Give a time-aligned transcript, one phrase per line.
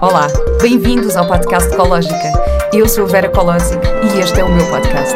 [0.00, 0.26] Olá,
[0.60, 2.32] bem-vindos ao podcast Ecológica.
[2.72, 5.14] Eu sou Vera Colosic e este é o meu podcast.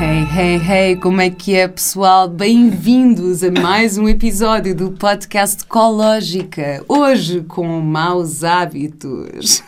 [0.00, 2.28] Hey, hey, hey, como é que é, pessoal?
[2.28, 6.84] Bem-vindos a mais um episódio do podcast Ecológica.
[6.88, 9.62] Hoje com maus hábitos.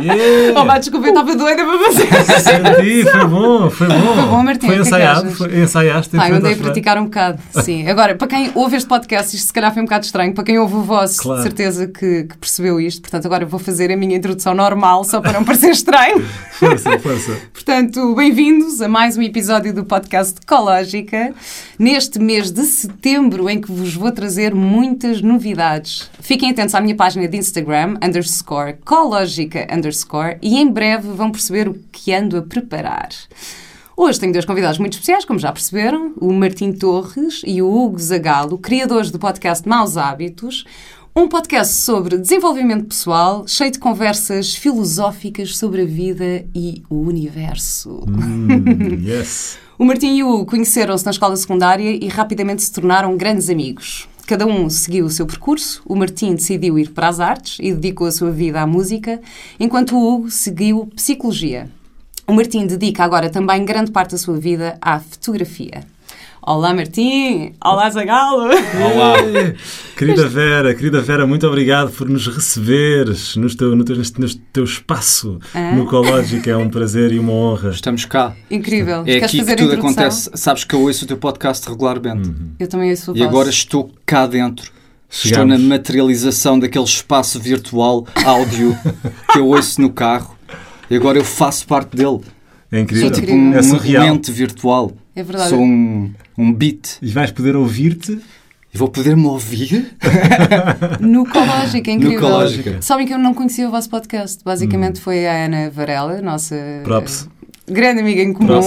[0.00, 0.60] Yeah.
[0.60, 2.08] Oh, pá, desculpa, eu estava doida para fazer.
[2.40, 4.14] Senti, foi bom, foi bom.
[4.14, 6.16] Foi bom, Martim, Foi é ensaiado, foi, ensaiaste.
[6.16, 7.88] Pá, eu andei a praticar um bocado, sim.
[7.88, 10.34] Agora, para quem ouve este podcast, isto se calhar foi um bocado estranho.
[10.34, 11.38] Para quem ouve o vosso, Claro.
[11.38, 13.00] de certeza que, que percebeu isto.
[13.00, 16.24] Portanto, agora vou fazer a minha introdução normal, só para não parecer estranho.
[16.58, 17.38] Força, força.
[17.54, 21.32] Portanto, bem-vindos a mais um episódio do podcast Ecológica,
[21.78, 26.10] neste mês de setembro em que vos vou trazer muitas novidades.
[26.20, 31.68] Fiquem atentos à minha página de Instagram, underscore, Ecológica, underscore, e em breve vão perceber
[31.68, 33.08] o que ando a preparar.
[33.96, 37.98] Hoje tenho dois convidados muito especiais, como já perceberam, o Martim Torres e o Hugo
[37.98, 40.64] Zagalo, criadores do podcast Maus Hábitos,
[41.16, 48.04] um podcast sobre desenvolvimento pessoal, cheio de conversas filosóficas sobre a vida e o universo.
[48.08, 49.58] Hum, yes.
[49.78, 54.08] O Martim e o Hugo conheceram-se na escola secundária e rapidamente se tornaram grandes amigos.
[54.28, 55.80] Cada um seguiu o seu percurso.
[55.86, 59.18] O Martim decidiu ir para as artes e dedicou a sua vida à música,
[59.58, 61.70] enquanto o Hugo seguiu psicologia.
[62.26, 65.82] O Martim dedica agora também grande parte da sua vida à fotografia.
[66.50, 67.52] Olá, Martim!
[67.62, 68.44] Olá, Zagalo!
[68.44, 69.16] Olá.
[69.98, 74.40] Querida Vera, querida Vera, muito obrigado por nos receberes no teu, no teu, neste, neste
[74.50, 75.72] teu espaço Ah.
[75.72, 76.48] no Ecológico.
[76.48, 77.68] É um prazer e uma honra.
[77.68, 78.34] Estamos cá.
[78.50, 79.02] Incrível!
[79.02, 80.30] É Queres aqui fazer que tudo acontece.
[80.36, 82.32] Sabes que eu ouço o teu podcast regularmente.
[82.58, 84.72] Eu também ouço o E agora estou cá dentro.
[85.10, 85.60] Estou Chegamos.
[85.60, 88.74] na materialização daquele espaço virtual áudio
[89.30, 90.34] que eu ouço no carro.
[90.90, 92.20] E agora eu faço parte dele.
[92.70, 93.06] É incrível.
[93.08, 93.52] Sou tipo incrível.
[93.52, 94.20] um É surreal.
[94.32, 94.92] virtual.
[95.16, 95.50] É verdade.
[95.50, 96.98] Sou um, um beat.
[97.02, 98.20] E vais poder ouvir-te.
[98.72, 99.96] E vou poder me ouvir?
[101.90, 102.18] É incrível.
[102.18, 102.78] Ecológica.
[102.82, 104.42] Sabem que eu não conhecia o vosso podcast.
[104.44, 107.28] Basicamente foi a Ana Varela, nossa Props.
[107.66, 108.66] eh, grande amiga em comum Props,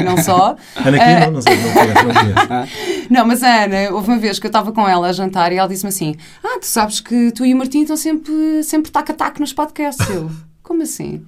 [0.00, 0.56] e não só.
[0.76, 2.72] Ana Eh, aqui, não, não sei, não conheço, não conheço.
[3.10, 5.56] Não, mas a Ana, houve uma vez que eu estava com ela a jantar e
[5.56, 9.38] ela disse-me assim: Ah, tu sabes que tu e o Martim estão sempre, sempre tac-a-tac
[9.38, 10.08] nos podcasts.
[10.08, 10.30] Eu,
[10.62, 11.22] como assim?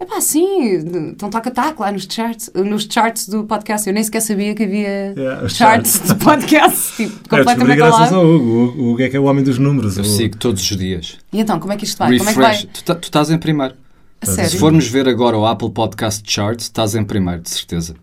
[0.00, 0.74] É pá, sim,
[1.10, 3.88] estão tac-a-tac lá nos charts, nos charts do podcast.
[3.88, 6.08] Eu nem sequer sabia que havia Yeah, os charts, charts.
[6.08, 8.24] de podcast, tipo, É, completamente graças ao.
[8.24, 8.44] Hugo.
[8.48, 9.96] O o Hugo é que é o homem dos números.
[9.96, 11.16] Eu O- sigo todos os dias.
[11.32, 12.16] E então, como é que isto vai?
[12.16, 12.52] Como é que vai?
[12.52, 12.70] Refresh.
[12.74, 13.74] Tu, tá- tu estás em primeiro.
[14.20, 14.50] A sério?
[14.50, 17.94] Se formos ver agora o Apple Podcast Charts, estás em primeiro, de certeza.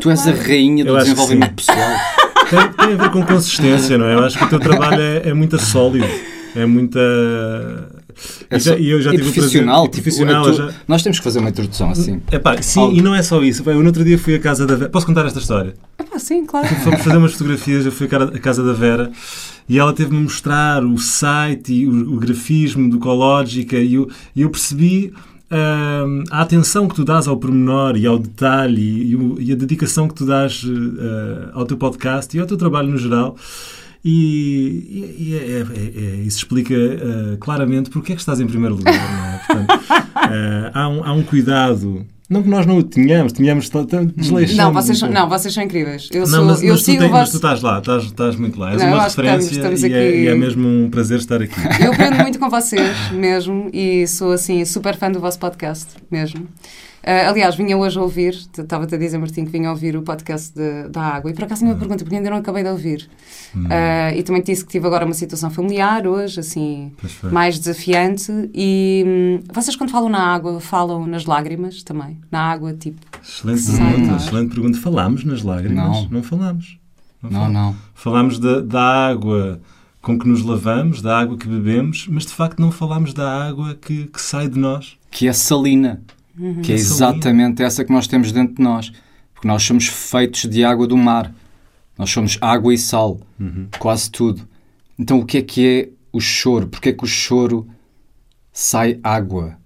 [0.00, 1.78] Tu és a rainha do desenvolvimento pessoal.
[2.50, 4.14] Tem, tem a ver com consistência, não é?
[4.14, 6.06] Eu acho que o teu trabalho é, é muito sólido.
[6.54, 6.98] É muita.
[8.50, 9.74] É E já- só- e eu já e tive o profissional.
[9.74, 12.20] prazer- e tipo, profissional, tu- já- Nós temos que fazer uma introdução assim.
[12.30, 12.96] Epá, sim, Algo.
[12.96, 13.62] e não é só isso.
[13.68, 14.90] Eu no outro dia fui à casa da Vera.
[14.90, 15.74] Posso contar esta história?
[16.18, 16.66] Sim, claro.
[16.68, 19.10] Fomos fazer umas fotografias, eu fui à casa da Vera
[19.68, 24.50] e ela teve-me mostrar o site e o, o grafismo do Cológica e eu, eu
[24.50, 25.12] percebi
[25.50, 29.52] hum, a atenção que tu dás ao pormenor e ao detalhe e, e o- e
[29.52, 33.36] a dedicação que tu dás eh, ao teu podcast e ao teu trabalho no geral.
[34.04, 38.46] E, e- e é- é- é- isso explica eh, claramente porque é que estás em
[38.46, 38.92] primeiro lugar.
[38.94, 39.38] Não é?
[39.46, 39.84] Portanto,
[40.32, 42.04] eh, há, um, há um cuidado.
[42.28, 43.68] Não que nós não o tenhamos, tenhamos
[44.16, 44.56] desleixamos.
[44.56, 46.08] Não vocês, um não, vocês são incríveis.
[46.10, 47.36] Eu, sou, Não, mas, eu mas tu sigo tens- o mas tu vosso...
[47.36, 48.72] estás lá, estás, estás muito lá.
[48.72, 51.18] És Não, uma que estamos- referência estamos e, é, aqui- e é mesmo um prazer
[51.18, 51.54] estar aqui.
[51.84, 56.48] Eu aprendo muito com vocês, mesmo, e sou, assim, super fã do vosso podcast, mesmo.
[57.04, 60.02] Ah, aliás, vinha hoje a ouvir, estava-te a dizer, Martim, que vinha a ouvir o
[60.02, 62.68] podcast de- da água, e por acaso tinha uma pergunta, porque ainda não acabei de
[62.70, 63.08] ouvir.
[63.70, 66.92] Ah, e também te disse que tive agora uma situação familiar hoje, assim,
[67.32, 72.18] mais desafiante, e hum, vocês quando falam na água, falam nas lágrimas também?
[72.30, 73.00] Na água, tipo...
[73.22, 74.78] Excelente pergunta, não excelente pergunta.
[74.78, 76.08] Falámos nas lágrimas?
[76.10, 76.22] Não.
[76.22, 76.78] falámos.
[77.22, 77.52] Não, falámos.
[77.54, 77.76] não.
[77.94, 79.60] Falámos da, da água
[80.00, 83.76] com que nos lavamos, da água que bebemos, mas de facto não falámos da água
[83.80, 84.96] que, que sai de nós.
[85.10, 86.02] Que é salina.
[86.62, 88.92] Que é exatamente essa que nós temos dentro de nós.
[89.34, 91.34] Porque nós somos feitos de água do mar.
[91.98, 93.20] Nós somos água e sal.
[93.78, 94.48] Quase tudo.
[94.98, 96.68] Então o que é que é o choro?
[96.68, 97.68] Porque é que o choro
[98.52, 99.58] sai água?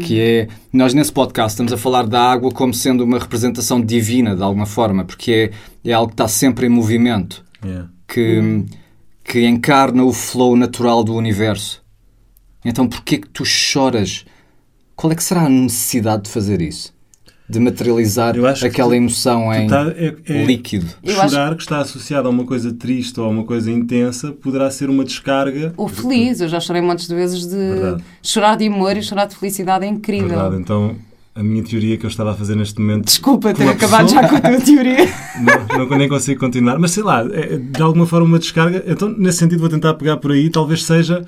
[0.00, 0.48] Que é.
[0.72, 4.66] Nós nesse podcast estamos a falar da água como sendo uma representação divina, de alguma
[4.66, 5.52] forma, porque
[5.84, 7.44] é, é algo que está sempre em movimento.
[7.64, 7.90] Yeah.
[8.08, 8.64] que,
[9.24, 11.82] que encarna o flow natural do universo.
[12.64, 14.24] Então porquê que tu choras?
[14.98, 16.92] Qual é que será a necessidade de fazer isso?
[17.48, 20.86] De materializar acho aquela emoção em tá- é- é- líquido.
[21.06, 24.90] Chorar que está associado a uma coisa triste ou a uma coisa intensa poderá ser
[24.90, 25.72] uma descarga.
[25.76, 28.04] Ou feliz, eu já chorei montes de vezes de Verdade.
[28.20, 30.30] chorar de amor e chorar de felicidade, é incrível.
[30.30, 30.96] Verdade, então
[31.32, 33.04] a minha teoria que eu estava a fazer neste momento.
[33.04, 34.96] Desculpa ter acabado já com a tua teoria.
[35.70, 36.76] Não, não, nem consigo continuar.
[36.80, 38.82] Mas sei lá, é, de alguma forma uma descarga.
[38.84, 40.50] Então, nesse sentido, vou tentar pegar por aí.
[40.50, 41.24] Talvez seja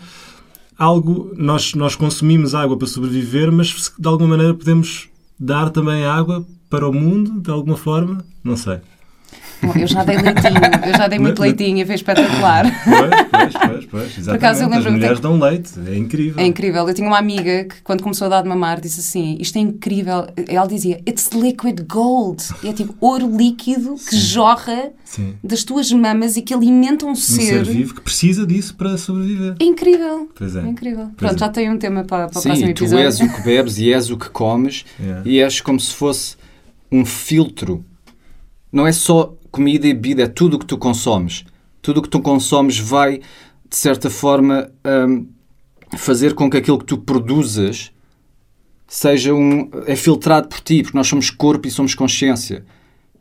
[0.81, 1.31] algo.
[1.37, 6.89] Nós, nós consumimos água para sobreviver, mas de alguma maneira podemos dar também água para
[6.89, 8.25] o mundo, de alguma forma.
[8.43, 8.81] Não sei.
[9.63, 12.65] Bom, eu já dei leitinho, eu já dei muito leitinho e foi espetacular.
[12.85, 14.19] Pois, pois, pois, pois.
[14.19, 14.31] Exatamente.
[14.45, 15.71] acaso eu As lembro-me mulheres que- dão leite.
[15.87, 16.41] É incrível.
[16.43, 16.89] É incrível.
[16.89, 19.61] Eu tinha uma amiga que, quando começou a dar de mamar, disse assim: Isto é
[19.61, 20.27] incrível.
[20.49, 22.43] Ela dizia: It's liquid gold.
[22.63, 25.35] E é tipo ouro líquido que jorra Sim.
[25.45, 29.55] das tuas mamas e que alimenta um Um ser vivo que precisa disso para sobreviver.
[29.61, 30.29] É incrível.
[30.35, 30.61] Pois é.
[30.61, 31.05] É incrível.
[31.17, 31.39] Pois Pronto, é.
[31.39, 33.05] já tenho um tema para, para o Sim, próximo e tu episódio.
[33.07, 35.23] és o que bebes e és o que comes Yeah.
[35.29, 36.37] e és como se fosse
[36.91, 37.85] um filtro.
[38.73, 41.45] Não é só comida e bebida, é tudo o que tu consomes.
[41.83, 43.19] Tudo o que tu consomes vai,
[43.69, 44.71] de certa forma,
[45.09, 45.27] hum,
[45.97, 47.91] fazer com que aquilo que tu produzas
[48.87, 49.71] seja um.
[49.87, 52.65] é filtrado por ti, porque nós somos corpo e somos consciência.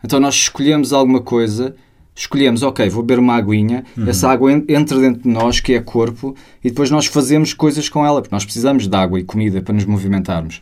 [0.04, 1.76] Então nós escolhemos alguma coisa,
[2.16, 5.80] escolhemos, ok, vou beber uma aguinha, essa água en- entra dentro de nós, que é
[5.81, 9.62] corpo, e depois nós fazemos coisas com ela, porque nós precisamos de água e comida
[9.62, 10.60] para nos movimentarmos.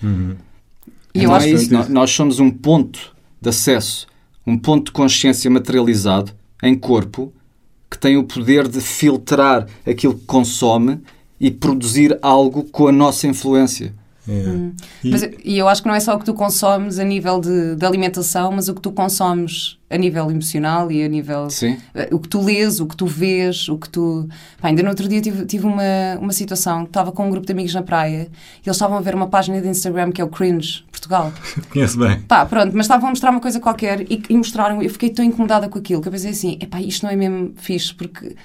[1.13, 4.07] E eu Então acho é que isso, nó- nós somos um ponto de acesso,
[4.47, 6.31] um ponto de consciência materializado
[6.63, 7.33] em corpo
[7.91, 11.01] que tem o poder de filtrar aquilo que consome
[11.37, 13.93] e produzir algo com a nossa influência.
[14.27, 14.71] Yeah.
[15.03, 17.39] E- Mas, e eu acho que não é só o que tu consomes a nível
[17.39, 21.49] de, de alimentação, mas o que tu consomes a nível emocional e a nível.
[21.49, 21.77] Sim.
[21.95, 24.27] eh, O que tu lês, o que tu vês, o que tu.
[24.61, 25.81] Pá, ainda no outro dia tive, tive uma,
[26.19, 28.27] uma situação que estava com um grupo de amigos na praia
[28.63, 31.31] e eles estavam a ver uma página de Instagram que é o Cringe Portugal.
[31.71, 32.19] Conheço bem.
[32.21, 34.81] Pá, pronto, mas estavam a mostrar uma coisa qualquer e, e mostraram.
[34.81, 37.53] Eu fiquei tão incomodada com aquilo que eu pensei assim: epá, isto não é mesmo
[37.55, 38.35] fixe, porque.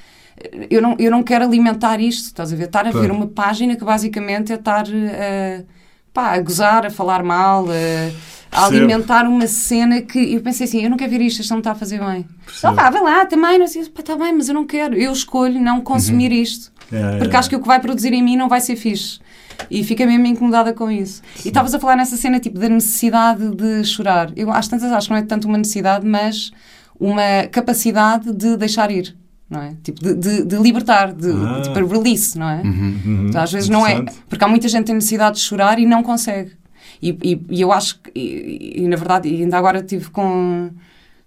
[0.70, 2.64] Eu não, eu não quero alimentar isto, estás a ver?
[2.64, 3.14] Estar a ver Claro.
[3.14, 5.64] uma página que basicamente é estar eh,
[6.12, 10.82] pá, a gozar, a falar mal, a, a alimentar uma cena que eu pensei assim:
[10.82, 12.26] eu não quero ver isto, isto não me está a fazer bem.
[12.46, 12.72] Percebo.
[12.72, 14.94] Oh, pá, vai lá, também, não sei, pá, está bem, mas eu não quero.
[14.96, 16.72] Eu escolho não consumir isto.
[16.90, 17.38] Yeah, Porque yeah.
[17.38, 19.20] acho que o que vai produzir em mim não vai ser fixe.
[19.70, 21.22] E fica mesmo incomodada com isso.
[21.44, 24.30] E estavas a falar nessa cena tipo da necessidade de chorar.
[24.36, 26.50] Eu às tantas acho que não é tanto uma necessidade, mas
[26.98, 29.16] uma capacidade de deixar ir.
[29.52, 29.74] Não é?
[29.82, 31.60] Tipo, de, de, de libertar, de, Ah.
[31.62, 32.62] tipo, release, não é?
[32.62, 33.26] Uhum.
[33.28, 34.02] Então, às vezes não é.
[34.28, 36.52] Porque há muita gente que tem necessidade de chorar e não consegue.
[37.00, 40.70] E, e, e eu acho que, e, e, na verdade, ainda agora tive com.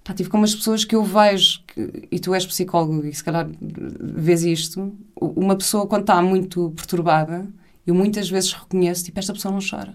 [0.03, 3.23] Pá, tive com umas pessoas que eu vejo, que- e tu és psicólogo e se
[3.23, 7.45] calhar vês isto, uma pessoa quando está muito perturbada,
[7.87, 9.93] eu muitas vezes reconheço, tipo, esta pessoa não chora.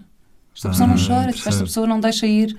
[0.53, 2.57] Esta pessoa não Ah, chora, tipo, esta pessoa não deixa ir,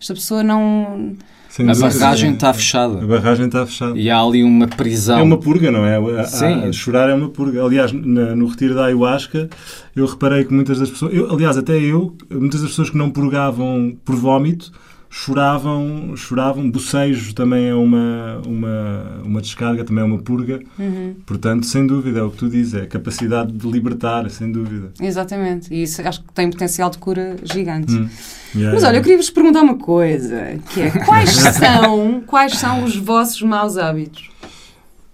[0.00, 1.14] esta pessoa não...
[1.54, 1.88] Sem A dúvida.
[2.00, 3.96] barragem está A fechada barragem está fechada.
[3.96, 5.20] e há ali uma prisão.
[5.20, 5.96] É uma purga, não é?
[5.98, 6.64] A- a- Sim.
[6.64, 7.62] a chorar é uma purga.
[7.64, 9.48] Aliás, na- no retiro da ayahuasca,
[9.94, 13.08] eu reparei que muitas das pessoas, eu, aliás, até eu, muitas das pessoas que não
[13.08, 14.72] purgavam por vómito,
[15.16, 16.68] choravam, choravam.
[16.68, 20.60] Bocejo também é uma, uma, uma descarga, também é uma purga.
[20.76, 21.14] Uhum.
[21.24, 24.92] Portanto, sem dúvida, é o que tu dizes, é a capacidade de libertar, sem dúvida.
[25.00, 27.94] Exatamente, e isso acho que tem potencial de cura gigante.
[27.94, 28.08] Hum.
[28.56, 32.82] Yeah, Mas olha, eu queria vos perguntar uma coisa, que é, quais são, quais são
[32.84, 34.28] os vossos maus hábitos?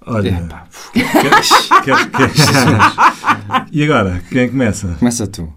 [0.07, 2.47] Olha, Epá, queres- queres- queres-
[3.71, 4.97] e agora, quem começa?
[4.99, 5.53] começa tu.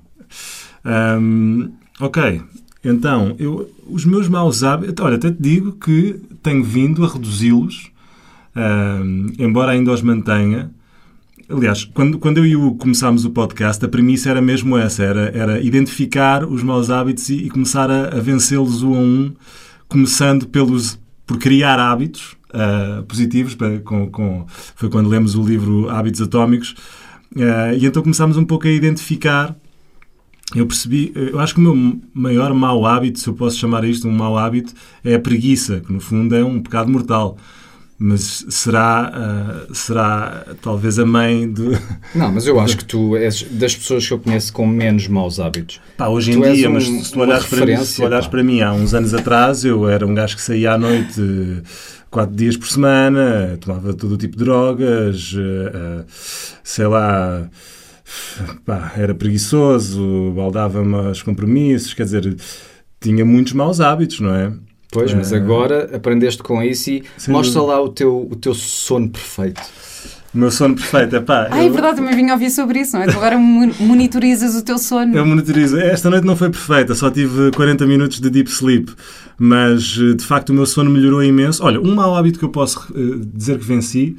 [0.86, 2.42] Hum, ok,
[2.84, 7.90] então, eu, os meus maus hábitos, olha, até te digo que tenho vindo a reduzi-los,
[8.56, 10.70] hum, embora ainda os mantenha.
[11.50, 15.32] Aliás, quando, quando eu e o começámos o podcast, a premissa era mesmo essa, era,
[15.38, 19.34] era identificar os maus hábitos e, e começar a, a vencê-los um a um,
[19.88, 25.90] começando pelos, por criar hábitos ah, positivos, para- com, com- foi quando lemos o livro
[25.90, 26.76] Hábitos Atómicos,
[27.38, 29.56] ah, e então começámos um pouco a identificar
[30.60, 34.08] eu percebi, eu acho que o meu maior mau hábito, se eu posso chamar isto
[34.08, 37.38] um mau hábito, é a preguiça, que no fundo é um pecado mortal.
[38.06, 41.62] Mas será, ah, será talvez a mãe de.
[42.14, 45.40] Não, mas eu acho que tu és das pessoas que eu conheço com menos maus
[45.40, 45.80] hábitos.
[45.96, 48.26] Pá, hoje em Tu dia, um- mas se tu olhares, para mim, se tu olhares
[48.26, 48.32] pá.
[48.32, 51.22] para mim há uns anos atrás, eu era um gajo que saía à noite
[52.12, 56.04] quatro dias por semana, tomava todo o tipo de drogas, eh,
[56.64, 57.50] sei lá,
[58.66, 62.36] pá, era preguiçoso, baldava-me aos compromissos, quer dizer,
[63.00, 64.52] tinha muitos maus hábitos, não é?
[64.92, 67.74] Pois, mas Eh, agora aprendeste com isso e Sem mostra dúvida.
[67.78, 69.62] lá o teu, o teu sono perfeito.
[70.34, 71.48] O meu sono perfeito é pá.
[71.52, 73.08] Ah, é eu- verdade, também vim ouvir sobre isso, não é?
[73.08, 75.16] Tu agora mon- monitorizas o teu sono.
[75.16, 75.78] Eu monitorizo.
[75.80, 78.92] Esta noite não foi perfeita, só tive 40 minutos de deep sleep,
[79.38, 81.64] mas eh, de facto o meu sono melhorou imenso.
[81.64, 84.16] Olha, um mau hábito que eu posso eh, dizer que venci,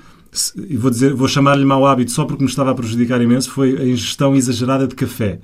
[0.69, 3.77] e vou, dizer, vou chamar-lhe mau hábito só porque me estava a prejudicar imenso, foi
[3.77, 5.39] a ingestão exagerada de café.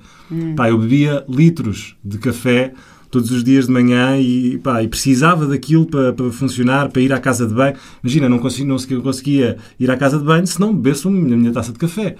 [0.55, 2.73] Pá, eu bebia litros de café
[3.09, 7.11] todos os dias de manhã e, pá, e precisava daquilo para, para funcionar, para ir
[7.11, 7.75] à casa de banho.
[8.03, 11.51] Imagina, não conseguia, não conseguia ir à casa de banho se não bebesse a minha
[11.51, 12.15] taça de café.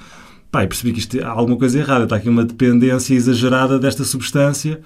[0.52, 4.82] Pá, percebi que isto, há alguma coisa errada, está aqui uma dependência exagerada desta substância.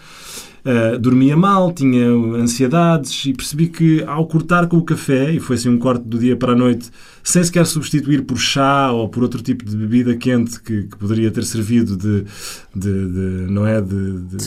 [0.63, 5.55] Uh, dormia mal, tinha ansiedades e percebi que ao cortar com o café, e foi
[5.55, 6.89] assim um corte do dia para a noite,
[7.23, 11.31] sem sequer substituir por chá ou por outro tipo de bebida quente que, que poderia
[11.31, 12.25] ter servido de,
[12.75, 14.43] de, de não é de, de,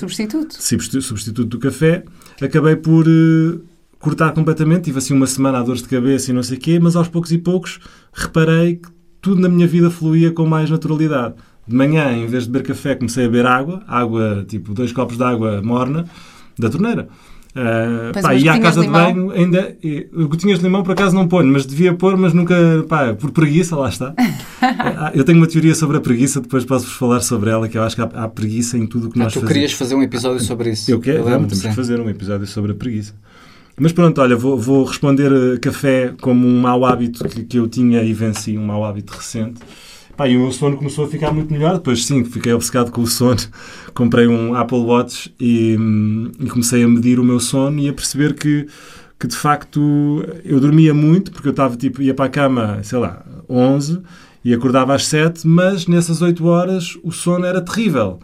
[0.61, 1.03] substituto.
[1.03, 2.05] substituto do café,
[2.41, 3.61] acabei por uh,
[3.99, 4.85] cortar completamente.
[4.85, 7.09] Tive assim uma semana a dores de cabeça e não sei o quê, mas aos
[7.09, 7.81] poucos e poucos
[8.13, 11.35] reparei que tudo na minha vida fluía com mais naturalidade.
[11.67, 15.19] De manhã, em vez de beber café, comecei a beber água, água, tipo dois copos
[15.19, 16.07] de água morna,
[16.59, 17.09] da torneira.
[17.59, 19.77] Uh, pá, e à casa de banho ainda.
[20.13, 22.55] Gotinhas de limão por acaso não ponho, mas devia pôr, mas nunca.
[22.89, 24.15] Pá, por preguiça, lá está.
[24.61, 27.83] Ah, eu tenho uma teoria sobre a preguiça, depois posso-vos falar sobre ela, que eu
[27.83, 29.51] acho que há, há preguiça em tudo o que ah, nós tu fazemos.
[29.51, 30.91] Tu querias fazer um episódio sobre isso?
[30.91, 33.15] Eu quero, vamos, temos que fazer um episódio sobre a preguiça.
[33.79, 37.69] Mas pronto, olha, vou, vou responder eh, café como um mau hábito que, que eu
[37.69, 39.61] tinha e venci, um mau hábito recente.
[40.17, 41.75] Pá, e o meu sono começou a ficar muito melhor.
[41.75, 43.39] Depois, sim, fiquei obcecado com o sono.
[43.95, 47.93] Comprei um Apple Watch e, hum, e, comecei a medir o meu sono e a
[47.93, 48.67] perceber que,
[49.19, 52.99] que de facto eu dormia muito, porque eu estava tipo, ia para a cama, sei
[52.99, 54.01] lá, 11
[54.45, 58.19] e acordava às 7, mas nessas 8 horas o sono era terrível.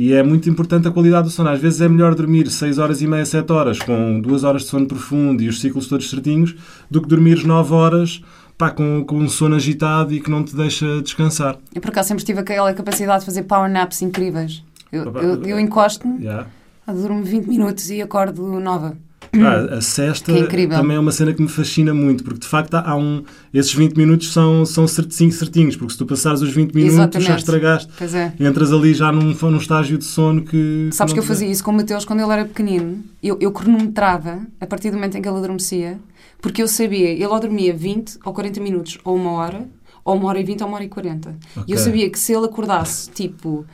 [0.00, 1.48] E é muito importante a qualidade do sono.
[1.48, 4.68] Às vezes é melhor dormir 6 horas e meia, 7 horas, com 2 horas de
[4.68, 6.54] sono profundo e os ciclos todos certinhos,
[6.88, 8.22] do que dormir 9 horas
[8.56, 11.58] pá, com, com um sono agitado e que não te deixa descansar.
[11.74, 14.62] Eu por acaso sempre tive aquela capacidade de fazer power naps incríveis.
[14.92, 16.46] Eu, eu, eu encosto-me, yeah.
[16.86, 18.96] durmo 20 minutos e acordo nova.
[19.32, 22.74] Ah, a cesta é também é uma cena que me fascina muito, porque de facto
[22.74, 23.22] há um.
[23.52, 27.28] Esses 20 minutos são, são certinhos, certinhos, porque se tu passares os 20 minutos Exatamente.
[27.28, 27.92] já estragaste.
[27.96, 28.32] Pois é.
[28.40, 30.88] Entras ali já num, num estágio de sono que.
[30.92, 33.02] Sabes que, que eu fazia isso com o Mateus quando ele era pequenino.
[33.22, 35.98] Eu, eu cronometrava a partir do momento em que ele adormecia,
[36.40, 39.68] porque eu sabia, ele ou dormia 20 ou 40 minutos ou uma hora,
[40.04, 41.28] ou uma hora e 20 ou uma hora e 40.
[41.28, 41.64] Okay.
[41.66, 43.66] E eu sabia que se ele acordasse tipo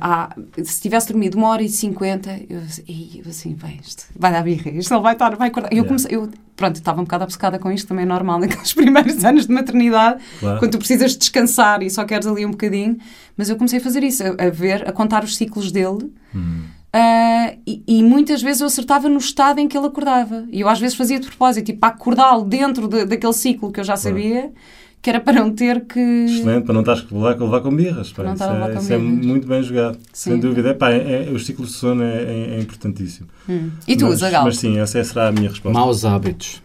[0.00, 4.42] há, se tivesse dormido uma hora e cinquenta, eu, eu assim, bem, isto vai dar
[4.42, 5.72] birra, isto ele vai estar, vai acordar.
[5.72, 9.24] Eu comecei, eu, pronto, estava um bocado obcecada com isto, também é normal naqueles primeiros
[9.24, 10.58] anos de maternidade, claro.
[10.58, 12.98] quando tu precisas descansar e só queres ali um bocadinho,
[13.34, 16.12] mas eu comecei a fazer isso, a, a ver, a contar os ciclos dele.
[16.34, 16.64] Hum.
[16.94, 20.44] Uh, e, e, muitas vezes eu acertava no estado em que ele acordava.
[20.52, 23.80] E eu às vezes fazia de propósito, tipo, para acordá-lo dentro de, daquele ciclo que
[23.80, 24.42] eu já sabia.
[24.42, 24.54] Claro
[25.02, 25.98] que era para não ter que.
[25.98, 28.12] Excelente, para não estás a levar, levar com birras.
[28.12, 28.22] Pá.
[28.22, 30.30] Não isso, é, isso é, muito bem jogado, sim.
[30.30, 30.68] sem dúvida.
[30.70, 33.28] É, pá, é, é, os ciclos de sono é, é, é importantíssimo.
[33.48, 33.72] Hum.
[33.86, 34.44] E tu, Zagal?
[34.44, 35.76] Mas sim, essa será a minha resposta.
[35.76, 36.62] Maus hábitos.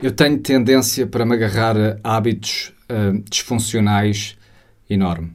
[0.00, 4.36] Eu tenho tendência para me agarrar a hábitos uh, disfuncionais
[4.88, 5.32] enorme.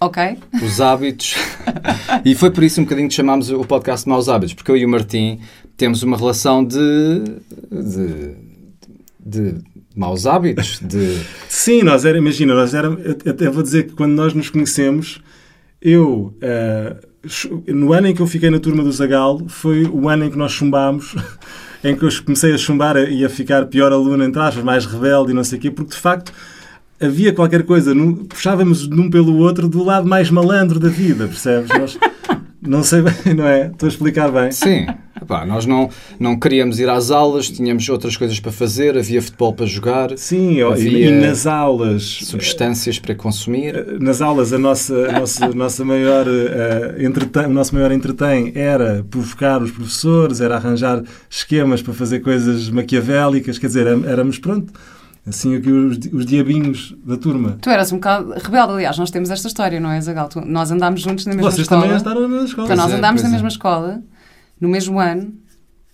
[0.00, 0.38] Ok.
[0.62, 1.34] Os hábitos.
[2.24, 4.76] e foi por isso um bocadinho que chamámos o podcast de Maus Hábitos, porque eu
[4.76, 5.40] e o Martim
[5.76, 6.76] temos uma relação de,
[7.70, 8.34] de,
[9.20, 10.80] de maus hábitos.
[10.82, 11.20] De...
[11.48, 12.88] Sim, nós era, imagina, nós era,
[13.28, 15.20] até vou dizer que quando nós nos conhecemos,
[15.80, 20.24] eu, uh, no ano em que eu fiquei na turma do Zagal, foi o ano
[20.24, 21.14] em que nós chumbámos,
[21.84, 25.30] em que eu comecei a chumbar e a ficar pior aluno, entre aspas, mais rebelde
[25.32, 26.32] e não sei o quê, porque de facto
[27.00, 27.94] havia qualquer coisa,
[28.28, 31.68] puxávamos de um pelo outro do lado mais malandro da vida, percebes?
[31.78, 31.98] Nós,
[32.66, 33.66] não sei bem, não é?
[33.66, 34.50] Estou a explicar bem.
[34.50, 34.86] Sim.
[35.20, 39.52] Epá, nós não, não queríamos ir às aulas, tínhamos outras coisas para fazer, havia futebol
[39.52, 40.18] para jogar.
[40.18, 42.02] Sim, havia e nas aulas.
[42.24, 43.76] Substâncias para consumir.
[43.76, 48.52] Eh, nas aulas, a nossa, a nossa, nossa maior, uh, entretém, o nosso maior entretém
[48.54, 54.72] era provocar os professores, era arranjar esquemas para fazer coisas maquiavélicas, quer dizer, éramos, pronto,
[55.26, 57.58] assim aqui os, os diabinhos da turma.
[57.60, 60.28] Tu eras um bocado rebelde, aliás, nós temos esta história, não é, Zagal?
[60.28, 61.80] Tu, nós andámos juntos na mesma Vocês escola.
[61.80, 62.66] Vocês também estaram na mesma escola.
[62.66, 63.32] Então, nós é, andámos na é.
[63.32, 64.02] mesma escola,
[64.60, 65.32] no mesmo ano,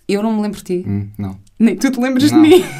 [0.07, 0.85] eu não me lembro de ti.
[0.87, 1.37] Hum, não.
[1.57, 2.41] Nem tu te lembras não.
[2.41, 2.63] de mim.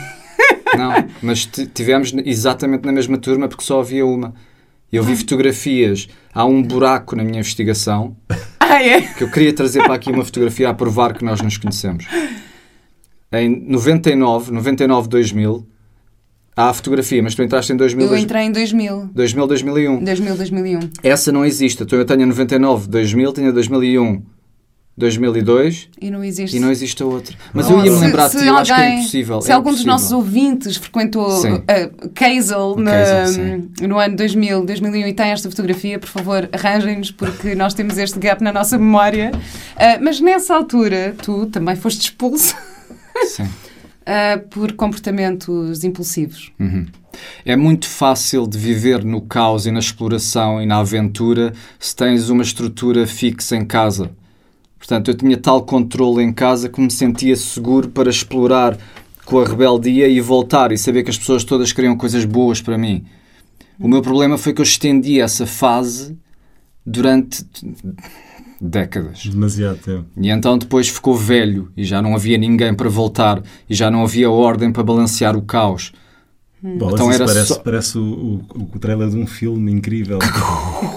[0.78, 4.34] Não, mas tivemos exatamente na mesma turma porque só havia uma.
[4.92, 8.16] Eu vi fotografias, há um buraco na minha investigação
[8.58, 9.02] ah, é?
[9.02, 12.06] que eu queria trazer para aqui uma fotografia a provar que nós nos conhecemos.
[13.34, 15.68] Em 99, 99, 2000,
[16.56, 18.08] Há a fotografia, mas tu entraste em 2000.
[18.08, 19.10] Eu entrei em 2000.
[19.14, 20.04] 2000, 2001.
[20.04, 20.80] 2000, 2001.
[21.02, 21.84] Essa não existe.
[21.84, 24.22] Então eu tenho a 99, 2000, tenho a 2001,
[24.98, 25.90] 2002.
[26.02, 26.58] E não existe.
[26.58, 27.34] E não existe a outra.
[27.54, 29.42] Mas eu ia me lembrar de ti, eu acho que é impossível.
[29.42, 29.94] Se é algum impossível.
[29.94, 32.76] dos nossos ouvintes frequentou uh, Kazel,
[33.88, 38.20] no ano 2000, 2001 e tem esta fotografia, por favor, arranjem-nos, porque nós temos este
[38.20, 39.32] gap na nossa memória.
[39.34, 42.54] Uh, mas nessa altura, tu também foste expulso.
[43.26, 43.48] Sim
[44.02, 46.52] uh, por comportamentos impulsivos.
[46.60, 46.86] Uhum.
[47.46, 52.30] É muito fácil de viver no caos e na exploração e na aventura se tens
[52.30, 54.12] uma estrutura fixa em casa.
[54.78, 58.78] Portanto, eu tinha tal controle em casa que me sentia seguro para explorar
[59.26, 62.78] com a rebeldia e voltar e saber que as pessoas todas queriam coisas boas para
[62.78, 63.06] mim.
[63.80, 66.18] O meu problema foi que eu estendi essa fase
[66.86, 67.46] durante
[68.62, 69.26] décadas.
[69.26, 70.06] Demasiado tempo.
[70.16, 74.04] E então depois ficou velho e já não havia ninguém para voltar e já não
[74.04, 75.92] havia ordem para balancear o caos.
[76.64, 78.04] Bolas, Então era parece, só- parece o,
[78.54, 80.20] o, o trailer de um filme incrível.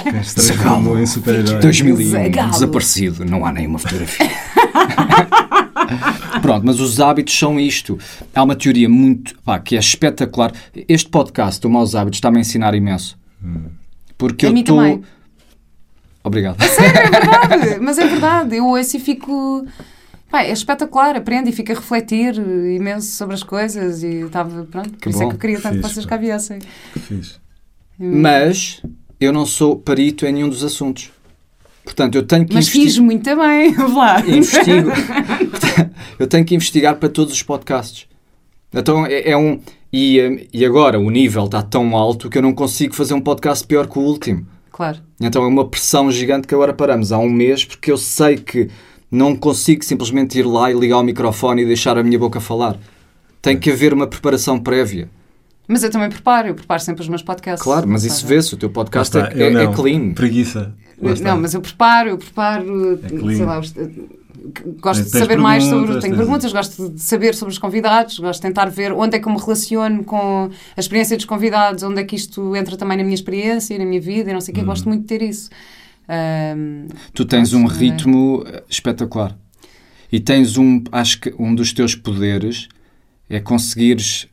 [0.03, 1.59] que se transformou em super-herói.
[1.61, 2.51] 2001, Zagalo.
[2.51, 4.29] desaparecido, não há nenhuma fotografia.
[6.43, 7.99] Pronto, mas os hábitos são isto.
[8.35, 10.53] Há uma teoria muito, pá, que é espetacular.
[10.89, 13.17] Este podcast, o Maus Hábitos, está-me a ensinar imenso.
[14.19, 14.55] Porque A eu
[16.31, 16.55] mim estou...
[16.55, 16.89] também.
[16.91, 17.11] Obrigado.
[17.11, 18.57] verdade, mas é verdade.
[18.57, 19.67] Eu ouço e fico.
[20.31, 24.91] Pá, é espetacular, aprendo e fico a refletir imenso sobre as coisas e estava, pronto,
[24.99, 25.29] por isso é bom.
[25.29, 26.59] que eu queria tanto que vocês cá viessem.
[26.93, 27.35] Que fixe.
[27.99, 28.83] Mas
[29.21, 31.13] eu não sou perito em nenhum dos assuntos.
[31.85, 34.21] Portanto, eu tenho que Mas investir- fiz muito bem, lá.
[34.27, 34.91] investigo.
[36.19, 38.07] eu tenho que investigar para todos os podcasts.
[38.73, 39.61] Então é, é um.
[39.93, 43.65] E, e agora o nível está tão alto que eu não consigo fazer um podcast
[43.67, 44.47] pior que o último.
[44.75, 44.99] Claro.
[45.21, 48.69] Então é uma pressão gigante que agora paramos há um mês porque eu sei que
[49.09, 52.77] não consigo simplesmente ir lá e ligar o microfone e deixar a minha boca falar.
[53.41, 55.09] Tem que haver uma preparação prévia.
[55.69, 57.63] Mas eu também preparo, eu preparo sempre os meus podcasts.
[57.63, 58.53] Claro, mas isso vê-se.
[58.53, 59.73] O teu podcast está, é, eu é- é não.
[59.73, 60.13] clean.
[60.13, 60.75] Preguiça.
[61.01, 61.31] Está.
[61.31, 63.61] Não, mas eu preparo, eu preparo, É sei lá,
[64.81, 65.87] gosto de saber mais sobre.
[65.89, 69.21] Tenho tens- perguntas, gosto de saber sobre os convidados, gosto de tentar ver onde é
[69.21, 72.97] que eu me relaciono com a experiência dos convidados, onde é que isto entra também
[72.97, 74.61] na minha experiência e na minha vida e não sei o quê.
[74.61, 74.67] Uhum.
[74.67, 75.51] Gosto muito de ter isso.
[76.09, 77.69] Ahm, Tu tens um é.
[77.73, 79.37] ritmo eh, espetacular.
[80.13, 82.69] E tens um, acho que um dos teus poderes
[83.29, 84.29] é conseguires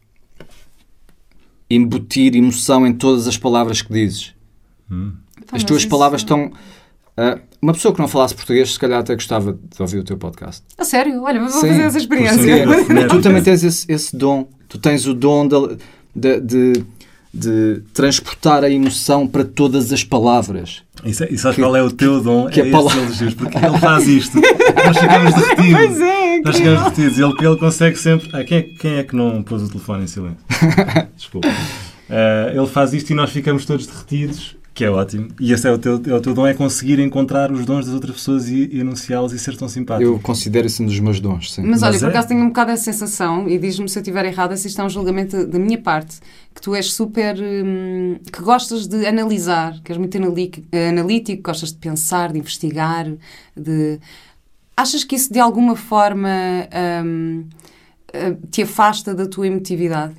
[1.69, 4.33] embutir emoção em todas as palavras que dizes.
[4.89, 6.51] pá, As mas tuas palavras estão.
[7.17, 10.17] ah, uma pessoa que não falasse português, se calhar até gostava de ouvir o teu
[10.17, 10.63] podcast.
[10.77, 11.21] A sério?
[11.23, 12.65] Olha, mas vou Sim, fazer essa experiência.
[12.67, 14.47] Mas tu também tens esse, esse dom.
[14.67, 15.77] Tu tens o dom de,
[16.15, 16.83] de, de-
[17.33, 20.83] de transportar a emoção para todas as palavras.
[21.05, 22.49] E, sa- e sabes Que- qual é o teu dom?
[22.49, 24.37] que é a esse palavra- elogios, porque ele faz isto.
[24.37, 25.71] Nós ficamos derretidos.
[25.87, 27.19] Pois é, Nós ficamos derretidos.
[27.19, 28.29] Ele, ele consegue sempre.
[28.33, 30.37] Ah, quem, é, quem é que não pôs o telefone em silêncio?
[31.15, 31.47] Desculpa.
[32.09, 35.27] Ah, ele faz isto e nós ficamos todos derretidos, que é ótimo.
[35.39, 37.93] E esse é o teu, é o teu dom, é conseguir encontrar os dons das
[37.93, 40.09] outras pessoas e, e anunciá-los e ser tão simpático.
[40.09, 41.61] Eu considero isso um dos meus dons, sim.
[41.63, 42.09] Mas olha, Mas por é.
[42.09, 44.83] acaso tenho um bocado essa sensação, e diz-me se eu estiver errada, se isto é
[44.83, 46.19] um julgamento da minha parte,
[46.55, 47.35] que tu és super.
[47.37, 53.11] hum, que gostas de analisar, que és muito analí- analítico, gostas de pensar, de investigar,
[53.55, 53.99] de.
[54.75, 56.29] Achas que isso de alguma forma
[57.05, 57.45] hum,
[58.13, 60.15] eh, te afasta da tua emotividade?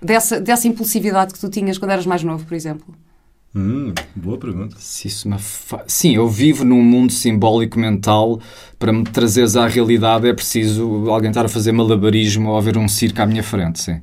[0.00, 2.92] Dessa, dessa impulsividade que tu tinhas quando eras mais novo, por exemplo?
[3.54, 4.76] Hum, boa pergunta.
[4.78, 8.40] Se isso me afa- Sim, eu vivo num mundo simbólico mental.
[8.78, 12.88] Para me trazeres à realidade é preciso alguém estar a fazer malabarismo ou haver um
[12.88, 14.00] circo à minha frente, sim.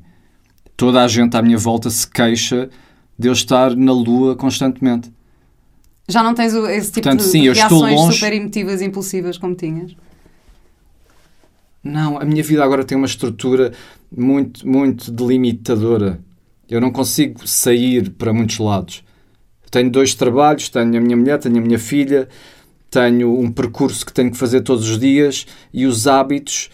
[0.76, 2.70] Toda a gente à minha volta se queixa
[3.18, 5.12] de eu estar na lua constantemente.
[6.08, 8.84] Já não tens esse tipo Portanto, de sim, eu estou reações longe- super emotivas e
[8.84, 9.94] impulsivas como tinhas?
[11.82, 13.72] Não, a minha vida agora tem uma estrutura
[14.16, 16.20] muito, muito delimitadora.
[16.68, 19.02] Eu não consigo sair para muitos lados.
[19.70, 22.28] Tenho dois trabalhos, tenho a minha mulher, tenho a minha filha,
[22.90, 26.70] tenho um percurso que tenho que fazer todos os dias e os hábitos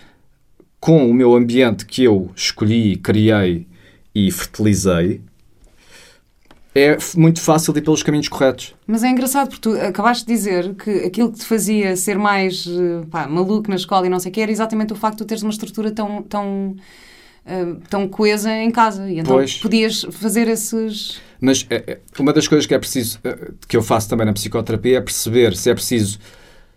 [0.81, 3.67] com o meu ambiente que eu escolhi, criei
[4.15, 5.21] e fertilizei.
[6.75, 8.75] É muito fácil de ir pelos caminhos corretos.
[8.87, 12.67] Mas é engraçado porque tu acabaste de dizer que aquilo que te fazia ser mais
[12.67, 15.25] eh, pá, maluco na escola e não sei o que era exatamente o facto de
[15.25, 16.77] teres uma estrutura tão, tão,
[17.47, 19.09] eh, tão coesa em casa.
[19.09, 19.55] E então Pois.
[19.59, 21.21] podias fazer esses.
[21.41, 24.33] Mas é, é, uma das coisas que é preciso, eh, que eu faço também na
[24.33, 26.19] psicoterapia, é perceber se é preciso,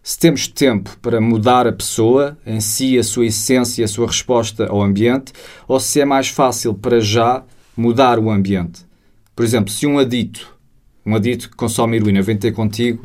[0.04, 4.68] se temos tempo para mudar a pessoa em si, a sua essência, a sua resposta
[4.68, 5.34] ao ambiente,
[5.68, 7.44] ou se é mais fácil para já
[7.76, 8.86] mudar o ambiente.
[9.36, 10.56] Por exemplo, se um adito,
[11.06, 13.04] um adito que consome heroína vem ter contigo,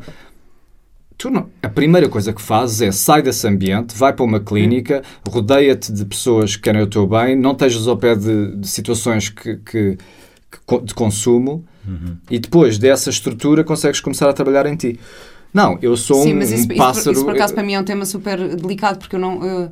[1.17, 5.03] tu não, a primeira coisa que fazes é sai desse ambiente, vai para uma clínica,
[5.27, 9.29] rodeia-te de pessoas que querem o teu bem, não estejas ao pé de, de situações
[9.29, 9.97] que, que-
[10.51, 11.65] que de consumo
[12.29, 14.99] e depois dessa estrutura consegues começar a trabalhar em ti.
[15.53, 17.11] Não, eu sou Sim, um, mas isso, um isso, pássaro.
[17.11, 19.43] isso, por acaso para mim é um tema super delicado porque eu não.
[19.43, 19.71] eh,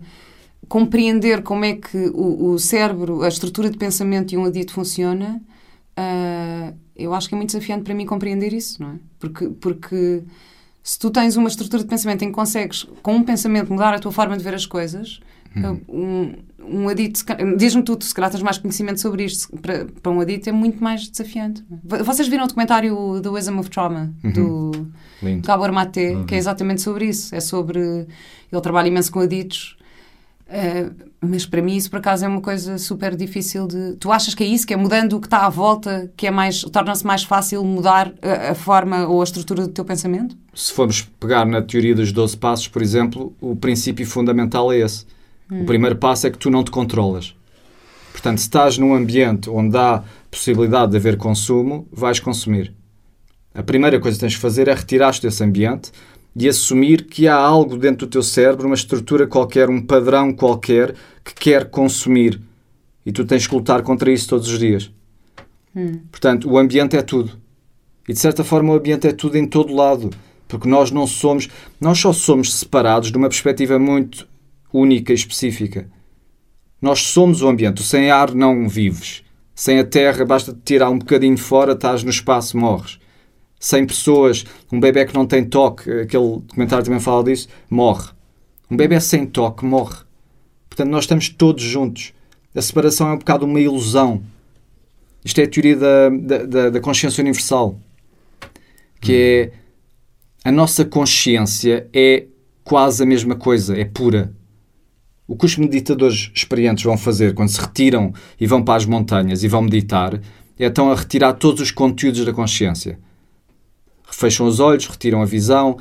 [0.67, 5.41] compreender como é que o, o cérebro, a estrutura de pensamento de um adito funciona,
[5.97, 8.95] eh, eu acho que é muito desafiante para mim compreender isso, não é?
[9.19, 10.23] Porque, porque
[10.83, 13.99] se tu tens uma estrutura de pensamento em que consegues, com um pensamento, mudar a
[13.99, 15.19] tua forma de ver as coisas,
[15.55, 15.63] Uhum.
[15.65, 16.35] eh, um-
[16.83, 17.19] um adito,
[17.57, 20.51] diz-me tu, tu se calhar tens mais conhecimento sobre isto, para, para um adito é
[20.51, 21.63] muito mais desafiante.
[21.83, 24.71] Vocês viram o documentário The Wisdom of Trauma, do
[25.21, 25.45] Lindo.
[25.47, 27.35] Gabor Mate, que é exatamente sobre isso.
[27.35, 27.79] É sobre.
[27.79, 29.77] Ele trabalha imenso com aditos.
[30.53, 33.95] Eh, mas para mim isso por acaso é uma coisa super difícil de.
[33.95, 34.67] Tu achas que é isso?
[34.67, 36.61] Que é mudando o que está à volta, que é mais.
[36.61, 40.37] torna-se mais fácil mudar a, a forma ou a estrutura do teu pensamento?
[40.53, 45.05] Se formos pegar na teoria dos 12 passos, por exemplo, o princípio fundamental é esse.
[45.51, 47.35] O primeiro passo é que tu não te controlas.
[48.11, 52.73] Portanto, se estás num ambiente onde há possibilidade de haver consumo, vais consumir.
[53.53, 55.91] A primeira coisa que tens de fazer é retirar-te desse ambiente
[56.35, 60.95] e assumir que há algo dentro do teu cérebro, uma estrutura qualquer, um padrão qualquer
[61.23, 62.41] que quer consumir.
[63.05, 64.91] E tu tens que lutar contra isso todos os dias.
[66.11, 67.31] Portanto, o ambiente é tudo.
[68.07, 70.09] E de certa forma o ambiente é tudo em todo lado.
[70.47, 74.27] Porque nós não somos, nós só somos separados de uma perspectiva muito
[74.71, 75.87] única e específica.
[76.81, 77.83] Nós somos o ambiente.
[77.83, 79.23] Sem ar não vives.
[79.55, 82.99] Sem a terra, basta te tirar um bocadinho fora, estás no espaço, morres.
[83.63, 88.09] Sem pessoas, um bebê que não tem toque, aquele documentário também fala disso, morre.
[88.69, 90.03] Um bebê sem toque morre.
[90.69, 92.13] Portanto, nós estamos todos juntos.
[92.53, 94.21] A separação é um bocado uma ilusão.
[95.23, 97.79] Isto é a teoria da, da, da, da consciência universal.
[98.99, 99.51] Que
[100.43, 102.25] é a nossa consciência é
[102.65, 104.33] quase a mesma coisa, é pura.
[105.25, 109.41] O que os meditadores experientes vão fazer quando se retiram e vão para as montanhas
[109.41, 110.15] e vão meditar
[110.59, 112.99] é então a retirar todos os conteúdos da consciência.
[114.13, 115.77] Fecham os olhos, retiram a visão,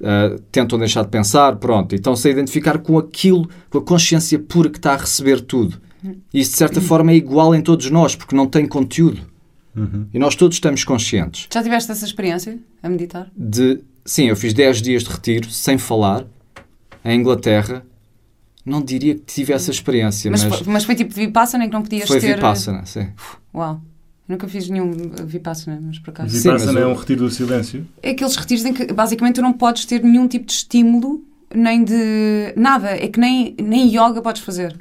[0.00, 1.94] uh, tentam deixar de pensar, pronto.
[1.94, 5.80] E estão-se a identificar com aquilo, com a consciência pura que está a receber tudo.
[6.32, 9.20] E isso, de certa forma, é igual em todos nós, porque não tem conteúdo.
[10.12, 13.30] E nós todos estamos conscientes Já tiveste essa experiência a meditar?
[13.34, 13.80] de.
[14.04, 16.26] Sim, eu fiz 10 dias de retiro, sem falar,
[17.04, 17.84] em Inglaterra.
[18.66, 21.72] Não diria que tive essa experiência, Mas, mas, foi, mas foi tipo Vipassana em que
[21.72, 22.34] não podias foi ter.
[22.34, 23.08] Vipassana, sim.
[23.54, 23.80] Uau.
[24.28, 24.92] Nunca fiz nenhum
[25.26, 26.30] Vipassana, mas por acaso.
[26.36, 27.86] Vipassana mas é um retiro do silêncio.
[28.02, 31.22] É aqueles retiros em que basicamente tu não podes ter nenhum tipo de estímulo,
[31.54, 32.90] nem de nada.
[32.90, 34.76] É que nem, nem yoga podes fazer.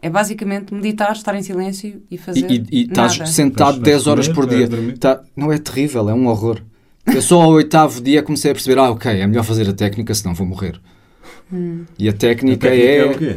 [0.00, 3.30] É basicamente meditar, estar em silêncio e fazer E, e, e estás nada.
[3.30, 4.68] sentado vais 10 horas por dia.
[4.68, 4.98] dormir.
[4.98, 6.60] Tá- não é terrível, é um horror.
[7.06, 10.14] Eu só ao oitavo dia comecei a perceber: ah, ok, é melhor fazer a técnica,
[10.14, 10.80] senão vou morrer.
[11.52, 11.84] Hum.
[11.98, 12.98] E a A técnica, técnica é.
[12.98, 13.36] é o quê?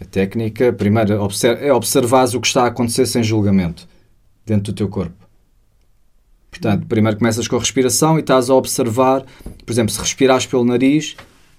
[0.00, 1.12] A técnica, primeiro,
[1.60, 3.86] é observares o que está a acontecer sem julgamento
[4.48, 5.14] dentro do teu corpo.
[6.50, 9.24] Portanto, primeiro começas com a respiração e estás a observar,
[9.64, 11.14] por exemplo, se respirares pelo nariz,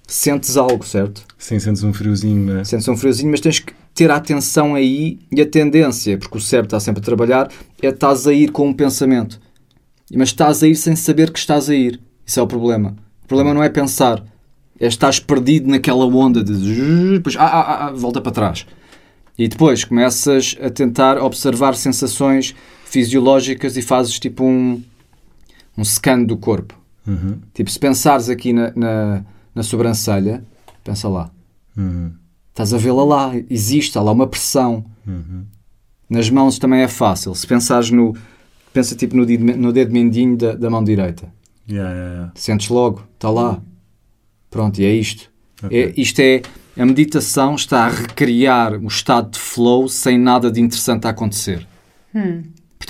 [0.06, 1.24] sentes algo, certo?
[1.38, 2.64] Sim, sentes um friozinho, não é?
[2.64, 6.40] Sentes um friozinho, mas tens que ter a atenção aí e a tendência, porque o
[6.40, 7.48] cérebro está sempre a trabalhar,
[7.80, 9.40] é estás a ir com um pensamento.
[10.12, 12.00] Mas estás a ir sem saber que estás a ir.
[12.26, 12.96] Isso é o problema.
[13.24, 14.24] O problema não é pensar,
[14.78, 18.66] é estás perdido naquela onda de depois ah, ah, ah, ah, volta para trás.
[19.38, 22.54] E depois começas a tentar observar sensações
[22.90, 24.82] fisiológicas e fazes tipo um,
[25.78, 26.78] um scan do corpo.
[27.06, 29.24] Uhum, Tipo, se pensares aqui na, na,
[29.54, 30.44] na sobrancelha,
[30.84, 31.30] pensa lá.
[31.76, 32.12] uhum,
[32.50, 34.84] Estás a vê-la lá, existe, há lá uma pressão.
[35.06, 35.44] uhum.
[36.08, 37.32] Nas mãos também é fácil.
[37.36, 38.16] Se pensares no.
[38.72, 41.32] Pensa tipo no dedo, no dedo mindinho da, da mão direita.
[41.68, 42.32] Yeah, yeah, yeah.
[42.34, 43.62] Sentes logo, está lá.
[44.50, 45.30] Pronto, e é isto.
[45.62, 45.80] Ok.
[45.80, 46.42] É, isto é.
[46.76, 51.64] A meditação está a recriar o estado de flow sem nada de interessante a acontecer.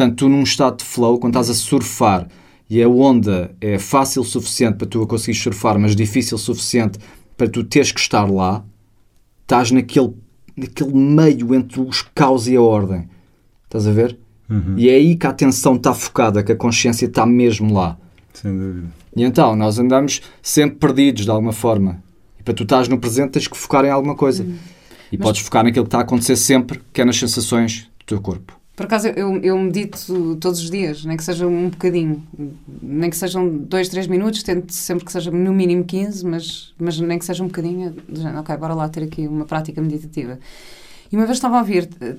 [0.00, 2.26] Portanto, tu num estado de flow, quando estás a surfar
[2.70, 6.40] e a onda é fácil o suficiente para tu a conseguir surfar, mas difícil o
[6.40, 6.98] suficiente
[7.36, 8.64] para tu teres que estar lá,
[9.42, 10.14] estás naquele,
[10.56, 13.10] naquele meio entre os caos e a ordem.
[13.64, 14.18] Estás a ver?
[14.48, 17.98] Uhum, E é aí que a atenção está focada, que a consciência está mesmo lá.
[18.32, 18.86] Sem dúvida.
[19.14, 22.02] E então, nós andamos sempre perdidos de alguma forma.
[22.38, 24.46] E para tu estás no presente tens que focar em alguma coisa.
[25.12, 28.20] E podes focar naquilo que está a acontecer sempre, que é nas sensações do teu
[28.22, 28.59] corpo.
[28.80, 32.26] Por acaso eu, eu medito todos os dias, nem que seja um bocadinho,
[32.80, 36.98] nem que sejam dois, três minutos, tento sempre que seja no mínimo 15, mas, mas
[36.98, 37.94] nem que seja um bocadinho,
[38.38, 40.38] ok, bora lá ter aqui uma prática meditativa.
[41.12, 42.16] E uma vez estava a ouvir, eh,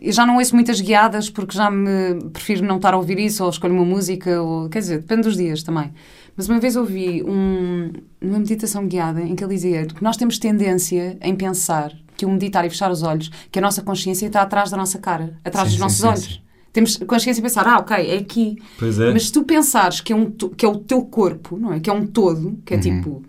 [0.00, 3.42] eu já não ouço muitas guiadas porque já me prefiro não estar a ouvir isso
[3.42, 5.92] ou escolho uma música, ou, quer dizer, depende dos dias também.
[6.36, 7.90] Mas uma vez ouvi um,
[8.22, 12.30] uma meditação guiada em que ele dizia que nós temos tendência em pensar que o
[12.30, 15.68] meditar e fechar os olhos, que a nossa consciência está atrás da nossa cara, atrás
[15.68, 16.42] Sim, dos sim, nossos sim, olhos.
[16.72, 18.56] Temos consciência de pensar, ah, ok, é aqui.
[18.78, 19.12] Pois é.
[19.12, 21.80] Mas se tu pensares que é, um, que é o teu corpo, não é?
[21.80, 23.22] Que é um todo, que é tipo.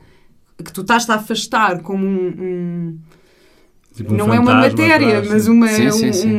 [0.58, 2.28] que tu estás a afastar como um.
[2.28, 3.00] um-
[3.96, 5.50] Tipo um não é uma matéria, atrás, mas sim.
[5.52, 6.38] uma, Sim, sim, um, sim.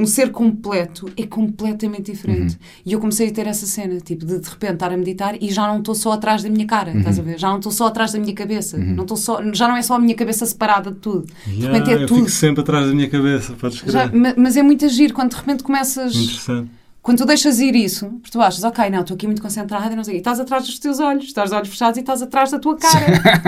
[0.00, 2.58] Um- ser completo é completamente diferente.
[2.84, 5.50] E eu comecei a ter essa cena, tipo, de de repente estar a meditar e
[5.50, 7.38] já não estou só atrás da minha cara, estás a ver?
[7.38, 8.76] Já não estou só atrás da minha cabeça.
[8.78, 11.26] Não estou só, já não é só a minha cabeça separada de tudo.
[11.46, 12.18] De Yeah, repente é eu tudo.
[12.20, 15.62] fico sempre atrás da minha cabeça, podes Já- mas é muito agir quando de repente
[15.62, 16.14] começas.
[16.14, 16.70] Interessante.
[17.02, 19.96] Quando tu deixas ir isso, porque tu achas, ok, não, estou aqui muito concentrada e
[19.96, 20.16] não sei.
[20.16, 22.76] E estás atrás dos teus olhos, estás de olhos fechados e estás atrás da tua
[22.76, 23.06] cara.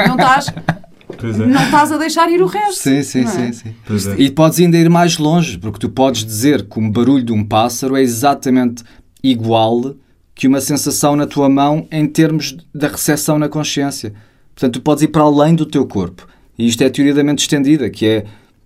[0.09, 0.47] não, estás,
[1.27, 1.47] é.
[1.47, 2.83] não estás a deixar ir o resto.
[2.83, 3.27] Sim, sim, é?
[3.27, 3.75] sim, sim.
[4.11, 4.23] É.
[4.23, 7.45] E podes ainda ir mais longe, porque tu podes dizer que o barulho de um
[7.45, 8.83] pássaro é exatamente
[9.23, 9.95] igual
[10.35, 14.13] que uma sensação na tua mão em termos da recepção na consciência.
[14.55, 16.27] Portanto, tu podes ir para além do teu corpo.
[16.59, 18.25] E isto é a teoria da mente estendida, que é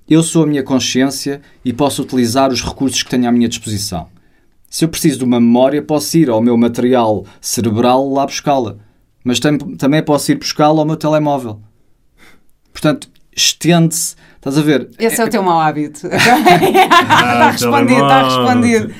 [0.08, 4.08] eu sou a minha consciência e posso utilizar os recursos que tenho à minha disposição.
[4.70, 8.76] Se eu preciso de uma memória, posso ir ao meu material cerebral lá buscá-la.
[9.24, 11.60] Mas tam- também posso ir buscá-la ao meu telemóvel.
[12.76, 14.14] Portanto, estende-se.
[14.36, 14.90] Estás a ver?
[14.98, 16.06] Esse é o teu mau hábito.
[17.08, 18.94] Ah, Está respondido, está respondido.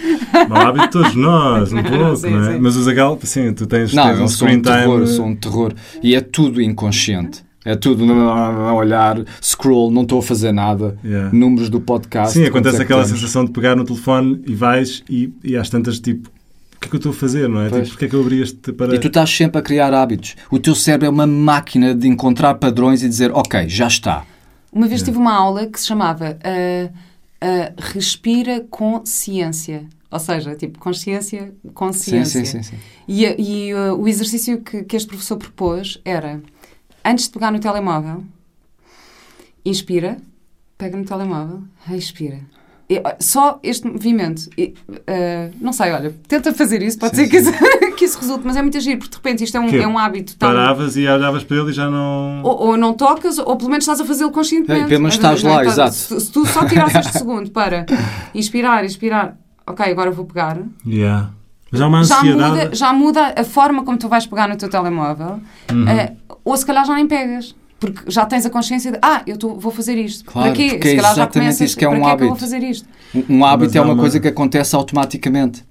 [0.48, 2.52] Mau hábito de todos nós, um pouco, Sim, não é?
[2.54, 2.58] sim.
[2.58, 4.76] Mas o Zagal, sim, tu tens, Não, tens um eu sou um screen time.
[4.76, 5.74] terror, sou um terror.
[6.02, 7.44] E é tudo inconsciente.
[7.66, 10.96] É tudo a olhar, scroll, não estou a fazer nada.
[11.04, 11.30] Yeah.
[11.32, 12.32] Números do podcast.
[12.32, 15.68] Sim, acontece é que aquela sensação de pegar no telefone e vais e, e às
[15.68, 16.30] tantas, tipo,
[16.76, 17.68] o que é que eu estou a fazer, não é?
[17.68, 17.82] Pois.
[17.84, 18.94] Tipo, porque é que eu abri este para...
[18.94, 20.36] E tu estás sempre a criar hábitos.
[20.50, 24.24] O teu cérebro é uma máquina de encontrar padrões e dizer, ok, já está.
[24.72, 26.90] Uma vez tive uma aula que se chamava ah,
[27.40, 29.86] ah, Respira com Ciência.
[30.10, 32.44] Ou seja, tipo, consciência, Sim, consciência.
[32.44, 32.70] sim, sim.
[32.70, 32.76] sim.
[33.08, 36.40] E, a- e, uh, o exercício que, que este professor propôs era,
[37.04, 38.22] antes de pegar no telemóvel,
[39.64, 40.16] inspira,
[40.78, 42.40] pega no telemóvel, expira.
[42.88, 47.36] Uh, só este movimento, uh, não sei, olha, tenta fazer isso, pode Sim, ser que
[47.38, 47.52] isso,
[47.98, 49.98] que isso resulte, mas é muito agir, porque de repente isto é um, é um
[49.98, 50.48] hábito tão...
[50.50, 52.42] Paravas e olhavas para ele e já não...
[52.44, 54.84] Ou, ou não tocas, ou pelo menos estás a fazê-lo conscientemente.
[54.84, 55.48] É, pelo menos vezes, estás é?
[55.48, 55.94] lá, Tá- exato.
[55.94, 57.86] Se, se tu só tirasses este segundo para
[58.32, 61.30] inspirar, inspirar, ok, agora vou pegar, Yeah.
[61.72, 62.50] Mas há uma já ansiedade...
[62.50, 65.40] muda, já muda a forma como tu vais pegar no teu telemóvel,
[65.72, 65.88] Uhum.
[65.88, 66.12] eh,
[66.44, 67.52] ou se calhar já nem pegas.
[67.78, 70.24] Porque já tens a consciência de, ah, eu tô, vou fazer isto.
[70.24, 70.70] Claro, para quê?
[70.70, 72.28] porque é se calhar já exatamente começas, isso que é um é que eu vou
[72.28, 72.36] hábito.
[72.36, 72.88] fazer isto?
[73.14, 75.64] Um, um hábito Mas é uma, uma- coisa que acontece automaticamente.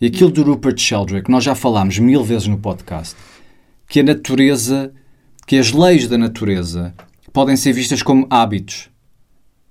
[0.00, 3.14] E aquilo do Rupert Sheldrake, nós já falámos mil vezes no podcast,
[3.88, 4.92] que a natureza,
[5.46, 6.94] que as leis da natureza
[7.32, 8.88] podem ser vistas como hábitos.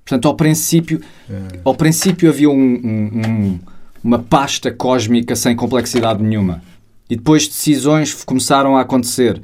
[0.05, 1.59] Portanto, ao princípio, É.
[1.63, 3.59] ao princípio havia um- um- um-
[4.03, 6.61] uma pasta cósmica sem complexidade nenhuma.
[7.09, 9.41] E depois decisões começaram a acontecer.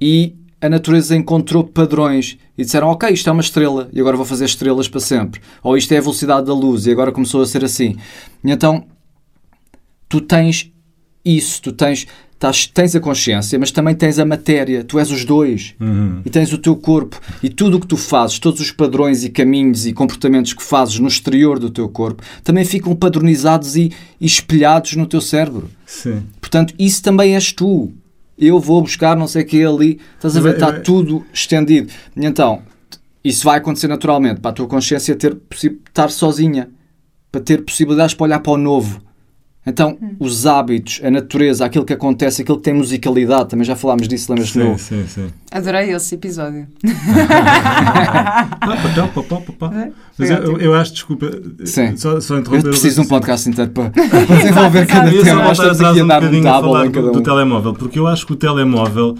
[0.00, 4.24] E a natureza encontrou padrões e disseram: Ok, isto é uma estrela e agora vou
[4.24, 5.40] fazer estrelas para sempre.
[5.60, 7.96] Ou isto é a velocidade da luz e agora começou a ser assim.
[8.44, 8.84] E então
[10.08, 10.72] tu tens
[11.24, 12.06] isso, tu tens,
[12.72, 14.84] tens a consciência, mas também tens a matéria.
[14.84, 15.74] Tu és os dois.
[15.80, 16.20] Uhum.
[16.24, 17.20] E tens o teu corpo.
[17.42, 20.96] E tudo o que tu fazes, todos os padrões e caminhos e comportamentos que fazes
[21.00, 25.68] no exterior do teu corpo, também ficam padronizados e, e espelhados no teu cérebro.
[25.84, 26.22] Sim.
[26.40, 27.92] Portanto, isso também és tu.
[28.44, 30.00] Eu vou buscar não sei o que ali.
[30.16, 30.48] Estás a ver?
[30.48, 31.92] Eu- eu- Está tudo estendido.
[32.16, 32.62] E então,
[33.24, 35.36] isso vai acontecer naturalmente para a tua consciência ter,
[35.88, 36.68] estar sozinha.
[37.30, 39.00] Para ter possibilidades para olhar para o novo.
[39.64, 44.08] Então, os hábitos, a natureza, aquilo que acontece, aquilo que tem musicalidade, também já falámos
[44.08, 45.26] disso, lembras-te Sim, no, sim, sim.
[45.52, 46.66] Adorei esse episódio.
[49.72, 49.92] É?
[50.18, 51.30] Mas eu, eu acho, desculpa,
[51.64, 51.96] Sim.
[51.96, 52.66] só, só Eu interromper.
[52.66, 55.42] o preciso de um podcast inteiro para, para desenvolver cada Eu tema.
[55.42, 57.10] Nós voltar estamos atrás aqui a um andar bocadinho a muito falar em do, cada
[57.12, 57.22] do um.
[57.22, 59.16] telemóvel, porque eu acho que o telemóvel,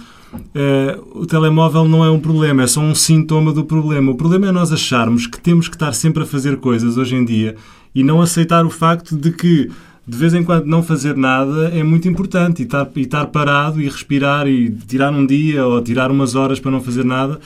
[0.54, 4.10] eh, o telemóvel não é um problema, é só um sintoma do problema.
[4.12, 7.24] O problema é nós acharmos que temos que estar sempre a fazer coisas hoje em
[7.24, 7.56] dia
[7.94, 9.70] e não aceitar o facto de que
[10.06, 13.80] de vez em quando não fazer nada é muito importante e estar, e estar parado
[13.80, 17.38] e respirar e tirar um dia ou tirar umas horas para não fazer nada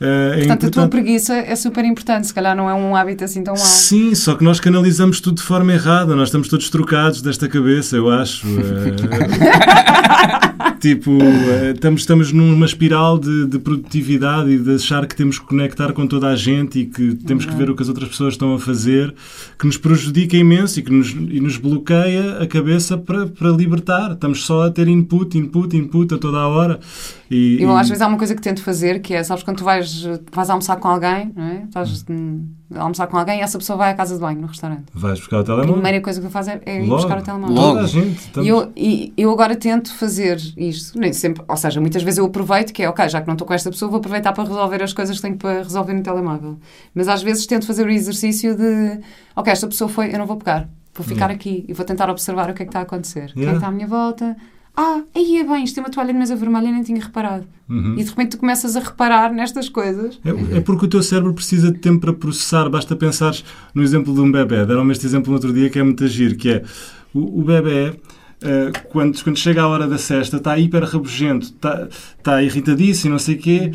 [0.00, 0.90] eh, é Portanto, a tua importante.
[0.90, 2.26] preguiça é super importante.
[2.26, 3.64] Se calhar não é um hábito assim tão mau.
[3.64, 6.14] Sim, só que nós canalizamos tudo de forma errada.
[6.14, 8.46] Nós estamos todos trocados desta cabeça, eu acho.
[8.54, 15.38] Eh, tipo, eh, estamos, estamos numa espiral de, de produtividade e de achar que temos
[15.38, 18.10] que conectar com toda a gente e que temos que ver o que as outras
[18.10, 19.14] pessoas estão a fazer,
[19.58, 24.12] que nos prejudica imenso e que nos, e nos bloqueia a cabeça para, para libertar.
[24.12, 26.78] Estamos só a ter input, input, input a toda a hora.
[27.34, 29.58] E, Eu, e- às vezes, há uma coisa que tento fazer, que é, sabes, quando
[29.58, 31.62] tu vais, vais almoçar com alguém, não é?
[31.64, 34.46] Estás hum, a almoçar com alguém e essa pessoa vai à casa de banho, no
[34.46, 34.84] restaurante.
[34.94, 35.72] Vais buscar o A telemóvel.
[35.74, 36.96] primeira coisa que eu faço é, é ir Logo.
[37.02, 37.54] buscar o telemóvel.
[37.56, 37.68] Logo.
[37.74, 38.18] Toda a gente.
[38.18, 38.46] Estamos...
[38.46, 42.26] E eu, e eu agora tento fazer isto, nem sempre, ou seja, muitas vezes eu
[42.26, 44.82] aproveito que é, ok, já que não estou com esta pessoa, vou aproveitar para resolver
[44.82, 46.58] as coisas que tenho para resolver no telemóvel.
[46.94, 49.00] Mas às vezes tento fazer o exercício de,
[49.34, 51.34] ok, esta pessoa foi, eu não vou pegar, vou ficar Yeah.
[51.34, 53.32] aqui e vou tentar observar o que é que está a acontecer.
[53.32, 53.52] Quem é Yeah.
[53.52, 54.36] que está à minha volta?
[54.76, 57.46] Ah, aí é bem, isto tem uma toalha de mesa vermelha e nem tinha reparado.
[57.68, 57.94] Uhum.
[57.98, 60.20] E de repente tu começas a reparar nestas coisas.
[60.24, 62.68] É, é porque o teu cérebro precisa de tempo para processar.
[62.68, 63.34] Basta pensar
[63.74, 64.66] no exemplo de um bebê.
[64.66, 66.62] Deram-me este exemplo no outro dia que é muito agir, que é
[67.12, 67.94] o, o bebê...
[68.42, 73.18] Uh, quando, quando chega a hora da cesta, está hiper rabugento, está, está irritadíssimo, não
[73.18, 73.72] sei o quê,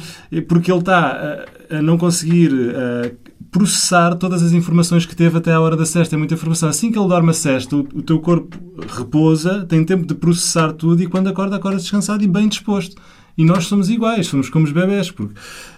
[0.47, 3.11] porque ele está a, a não conseguir uh,
[3.51, 6.15] processar todas as informações que teve até à hora da cesta.
[6.15, 6.69] É muita informação.
[6.69, 8.57] Assim que ele dorme a cesta, o, o teu corpo
[8.87, 12.95] repousa, tem tempo de processar tudo e quando acorda, acorda descansado e bem disposto.
[13.37, 15.33] E nós somos iguais, somos como os bebés, porque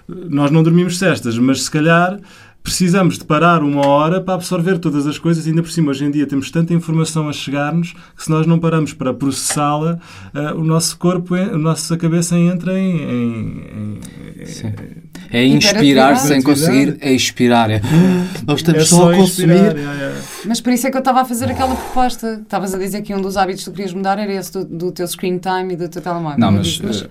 [0.07, 2.19] nós não dormimos cestas, mas se calhar
[2.63, 5.47] precisamos de parar uma hora para absorver todas as coisas.
[5.47, 8.59] Ainda por cima, hoje em dia temos tanta informação a chegar-nos que se nós não
[8.59, 9.99] paramos para processá-la,
[10.33, 12.97] uh, o nosso corpo, a nossa cabeça entra em.
[12.97, 13.99] em,
[14.39, 17.71] em é inspirar sem conseguir é expirar.
[17.71, 17.81] É,
[18.45, 19.77] nós estamos é só, só a consumir.
[19.77, 20.21] É, é.
[20.45, 22.39] Mas por isso é que eu estava a fazer aquela proposta.
[22.41, 24.91] Estavas a dizer que um dos hábitos que tu querias mudar era esse do, do
[24.91, 26.37] teu screen time e do teu telemóvel.
[26.37, 27.09] Não, mas, disse, mas uh,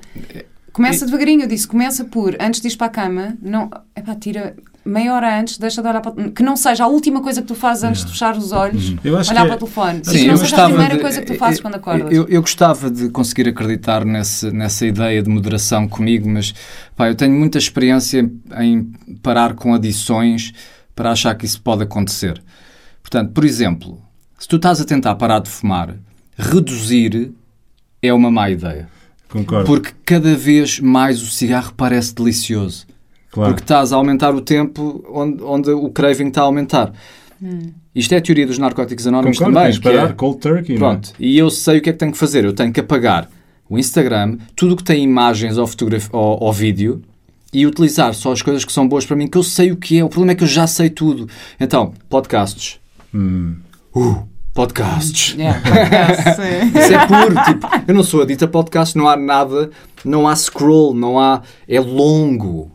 [0.72, 4.54] Começa devagarinho, eu disse, começa por, antes de ir para a cama, não, epá, tira
[4.90, 7.48] meia hora antes, deixa de olhar para o Que não seja a última coisa que
[7.48, 10.00] tu fazes antes de fechar os olhos, olhar para o é- telefone.
[10.04, 12.12] Sim, que não seja a primeira de, coisa que tu fazes eu, quando acordas.
[12.12, 16.52] Eu, eu, gostava de conseguir acreditar nesse, nessa ideia de moderação comigo, mas
[16.96, 20.52] pá, eu tenho muita experiência em parar com adições
[20.94, 22.42] para achar que isso pode acontecer.
[23.02, 24.00] Portanto, por exemplo,
[24.38, 25.94] se tu estás a tentar parar de fumar,
[26.36, 27.32] reduzir
[28.02, 28.88] é uma má ideia.
[29.28, 29.66] Concordo.
[29.66, 32.86] Porque cada vez mais o cigarro parece delicioso.
[33.30, 33.52] Claro.
[33.52, 36.92] Porque estás a aumentar o tempo onde, onde o craving está a aumentar.
[37.42, 37.72] Hum.
[37.94, 39.72] Isto é a teoria dos narcóticos anónimos Concordo, também.
[39.72, 40.76] Tens que parar, é, cold turkey.
[40.76, 41.12] Pronto.
[41.18, 41.28] Não é?
[41.28, 42.44] E eu sei o que é que tenho que fazer.
[42.44, 43.28] Eu tenho que apagar
[43.68, 45.68] o Instagram, tudo que tem imagens ou,
[46.12, 47.02] ou, ou vídeo
[47.52, 49.98] e utilizar só as coisas que são boas para mim, que eu sei o que
[49.98, 50.04] é.
[50.04, 51.28] O problema é que eu já sei tudo.
[51.58, 52.78] Então, podcasts.
[53.14, 53.56] Hum.
[53.94, 55.34] Uh, podcasts.
[55.36, 56.38] Yeah, podcasts
[56.82, 57.44] Isso é puro.
[57.44, 59.70] Tipo, eu não sou adito a podcasts, não há nada,
[60.04, 61.42] não há scroll, não há.
[61.68, 62.70] É longo.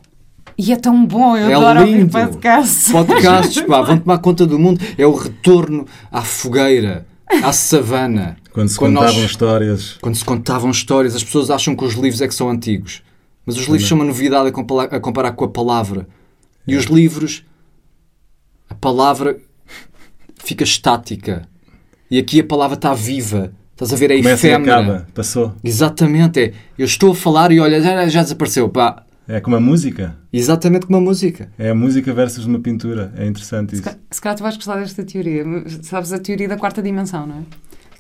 [0.58, 2.18] E é tão bom, eu é adoro lindo.
[2.18, 2.92] ouvir podcasts.
[2.92, 4.80] Podcasts, pá, vão tomar conta do mundo.
[4.98, 7.06] É o retorno à fogueira,
[7.44, 8.38] à savana.
[8.54, 9.98] Quando se quando contavam nós, histórias.
[10.02, 13.04] Quando se contavam histórias, as pessoas acham que os livros é que são antigos.
[13.46, 13.88] Mas os livros Também.
[13.90, 14.50] são uma novidade
[14.92, 16.08] a comparar com a palavra.
[16.66, 16.78] E é.
[16.78, 17.44] os livros,
[18.70, 19.38] a palavra
[20.44, 21.48] fica estática.
[22.10, 23.52] E aqui a palavra está viva.
[23.74, 24.72] Estás a ver, é Começa efêmera.
[24.72, 25.08] E acaba.
[25.14, 25.54] Passou.
[25.64, 26.40] Exatamente.
[26.40, 26.54] É.
[26.78, 28.70] Eu estou a falar e olha, já, já desapareceu.
[28.70, 30.18] Pá, é como a música.
[30.32, 31.52] Exatamente como a música.
[31.58, 33.14] É a música versus uma pintura.
[33.18, 33.84] É interessante isso.
[33.84, 35.44] Se, se calhar tu vais gostar desta teoria.
[35.82, 37.44] Sabes a teoria da quarta dimensão, não é?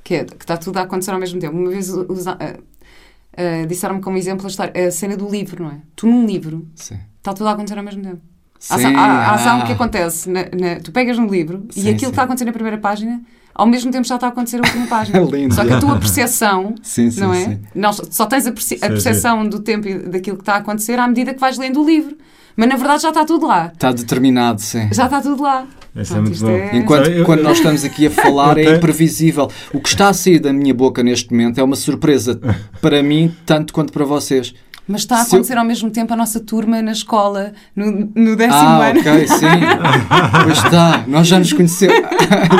[0.03, 1.57] Que é que está tudo a acontecer ao mesmo tempo.
[1.57, 5.71] Uma vez usa, uh, uh, disseram-me como exemplo a, história, a cena do livro, não
[5.71, 5.81] é?
[5.95, 6.99] Tu num livro Sim.
[7.17, 8.21] está tudo a acontecer ao mesmo tempo.
[8.69, 9.65] A, a ação ah.
[9.65, 12.05] que acontece, na, na, tu pegas no livro sim, e aquilo sim.
[12.05, 13.21] que está a acontecer na primeira página
[13.55, 15.19] ao mesmo tempo já está a acontecer a última página.
[15.23, 15.55] Lindo.
[15.55, 17.45] Só que a tua percepção, sim, sim, não é?
[17.45, 17.59] Sim.
[17.73, 20.99] Não, só tens a, perce a percepção do tempo e daquilo que está a acontecer
[20.99, 22.17] à medida que vais lendo o livro.
[22.57, 23.71] Mas na verdade já está tudo lá.
[23.73, 24.89] Está determinado, sim.
[24.91, 25.65] Já está tudo lá.
[25.95, 26.49] Isso é muito bom.
[26.49, 26.77] É...
[26.77, 29.49] Enquanto eu, quando nós estamos aqui a falar é imprevisível.
[29.73, 32.39] O que está a sair da minha boca neste momento é uma surpresa
[32.81, 34.53] para mim, tanto quanto para vocês.
[34.87, 35.59] Mas está a acontecer eu...
[35.59, 38.99] ao mesmo tempo a nossa turma na escola, no, no décimo ah, ano.
[38.99, 39.45] ok, sim.
[40.43, 41.97] pois está, nós já nos conhecemos.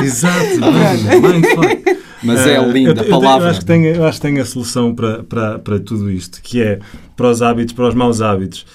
[0.03, 0.59] Exato.
[2.23, 3.47] Mas é linda a palavra.
[3.47, 6.41] Eu acho, que tenho, eu acho que tenho a solução para, para, para tudo isto,
[6.41, 6.79] que é
[7.15, 8.65] para os hábitos, para os maus hábitos.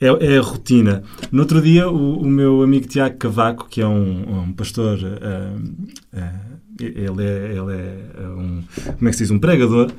[0.00, 1.02] É, é a rotina.
[1.30, 6.18] No outro dia, o, o, meu amigo Tiago Cavaco, que é um, um pastor, uh,
[6.18, 8.62] uh, ele é, ele é um,
[8.96, 9.90] como é que se diz, um pregador,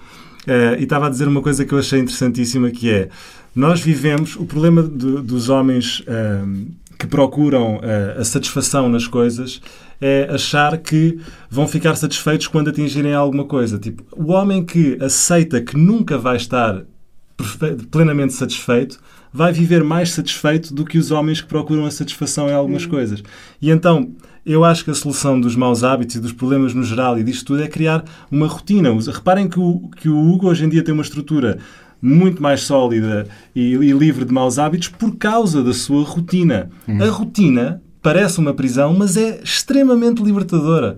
[0.45, 3.09] Uh, e estava a dizer uma coisa que eu achei interessantíssima, que é,
[3.55, 9.61] nós vivemos, o problema de, dos homens uh, que procuram uh, a satisfação nas coisas
[9.99, 13.79] é achar que vão ficar satisfeitos quando atingirem alguma coisa.
[13.79, 16.83] Tipo, o homem que aceita que nunca vai estar
[17.91, 18.99] plenamente satisfeito
[19.31, 22.89] vai viver mais satisfeito do que os homens que procuram a satisfação em algumas hum.
[22.89, 23.23] coisas.
[23.61, 24.11] E então,
[24.45, 27.45] eu acho que a solução dos maus hábitos e dos problemas no geral e disto
[27.45, 28.89] tudo é criar uma rotina.
[29.11, 31.57] Reparem que o, que o Hugo hoje em dia tem uma estrutura
[32.01, 36.69] muito mais sólida e, e livre de maus hábitos por causa da sua rotina.
[36.87, 37.03] Uhum.
[37.03, 40.97] A rotina parece uma prisão, mas é extremamente libertadora.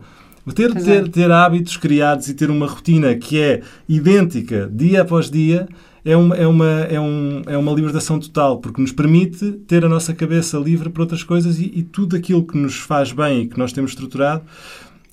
[0.53, 5.67] Ter, ter, ter hábitos criados e ter uma rotina que é idêntica dia após dia
[6.07, 9.89] é uma, é, uma, é, um, é uma libertação total, porque nos permite ter a
[9.89, 13.47] nossa cabeça livre para outras coisas e, e tudo aquilo que nos faz bem e
[13.47, 14.41] que nós temos estruturado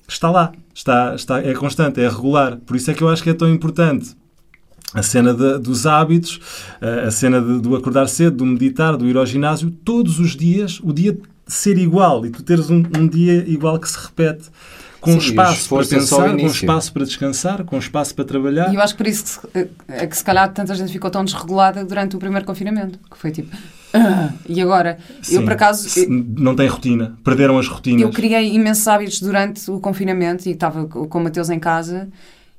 [0.07, 2.57] está lá, está, está, é constante, é regular.
[2.65, 4.15] Por isso é que eu acho que é tão importante
[4.93, 6.39] a cena de, dos hábitos,
[7.05, 10.79] a cena de, do acordar cedo, do meditar, do ir ao ginásio, todos os dias,
[10.81, 11.17] o dia
[11.47, 14.45] ser igual e tu teres um, um dia igual que se repete
[14.99, 18.71] com Sim, espaço para é pensar, com espaço para descansar, com espaço para trabalhar.
[18.71, 21.11] E eu acho que por isso que, se- é que se calhar tanta gente ficou
[21.11, 22.97] tão desregulada durante o primeiro confiramento.
[23.11, 23.55] Que foi tipo.
[23.93, 24.97] "Ah", e agora?
[25.19, 25.43] Eu, Sim.
[25.43, 25.87] por acaso.
[25.87, 27.15] Se- não tem rotina.
[27.23, 28.01] Perderam as rotinas.
[28.01, 32.07] Eu criei imensos hábitos durante o confinamento e estava co- com o Mateus em casa.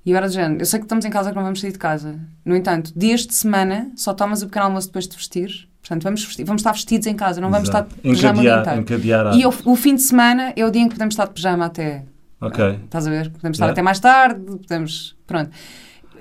[0.07, 1.73] E eu era do género, eu sei que estamos em casa que não vamos sair
[1.73, 2.15] de casa.
[2.45, 5.69] No entanto, dias de semana só tomas o pequeno almoço depois de vestir.
[5.83, 7.89] Portanto, vamos, vestir- vamos estar vestidos em casa, não vamos Exato.
[7.89, 10.87] estar de pijama encadear, encadear E o, o fim de semana é o dia em
[10.89, 12.05] que podemos estar de pijama até.
[12.41, 12.79] Ok.
[12.85, 13.31] Estás a ver?
[13.31, 13.73] Podemos estar Yeah.
[13.73, 15.17] até mais tarde, podemos.
[15.27, 15.51] Pronto.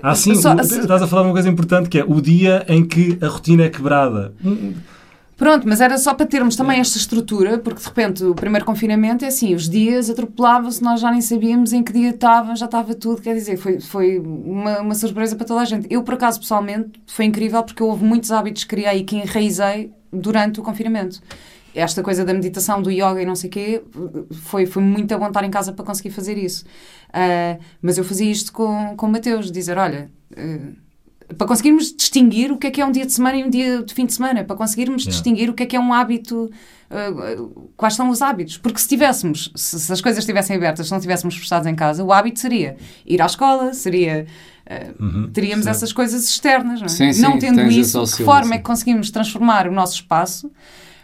[0.02, 2.64] Ah, sim, Só- o- estás a falar de uma coisa importante que é o dia
[2.68, 4.34] em que a rotina é quebrada.
[5.36, 9.22] Pronto, mas era só para termos também esta estrutura, porque de repente o primeiro confinamento
[9.22, 12.94] é assim, os dias atropelavam-se, nós já nem sabíamos em que dia estava, já estava
[12.94, 15.86] tudo, quer dizer, foi, foi uma, uma surpresa para toda a gente.
[15.90, 19.92] Eu, por acaso, pessoalmente, foi incrível porque houve muitos hábitos que criei e que enraizei
[20.10, 21.20] durante o confinamento.
[21.74, 23.82] Esta coisa da meditação, do yoga e não sei o quê,
[24.32, 26.64] foi, foi muito bom estar em casa para conseguir fazer isso.
[27.12, 30.10] Ah, mas eu fazia isto com, com o Mateus, dizer, olha...
[30.34, 30.85] ah,
[31.36, 33.82] para conseguirmos distinguir o que é que é um dia de semana e um dia
[33.82, 35.10] de fim de semana, para conseguirmos Yeah.
[35.10, 36.50] distinguir o que é que é um hábito,
[36.90, 38.56] uh, quais são os hábitos.
[38.58, 42.04] Porque se tivéssemos, se, se as coisas estivessem abertas, se não estivéssemos fechados em casa,
[42.04, 44.26] o hábito seria ir à escola, seria.
[44.70, 46.88] uh, Uhum, teríamos essas coisas externas, não é?
[46.88, 50.50] Sim, sim, não tendo isso, de que forma é que conseguimos transformar o nosso espaço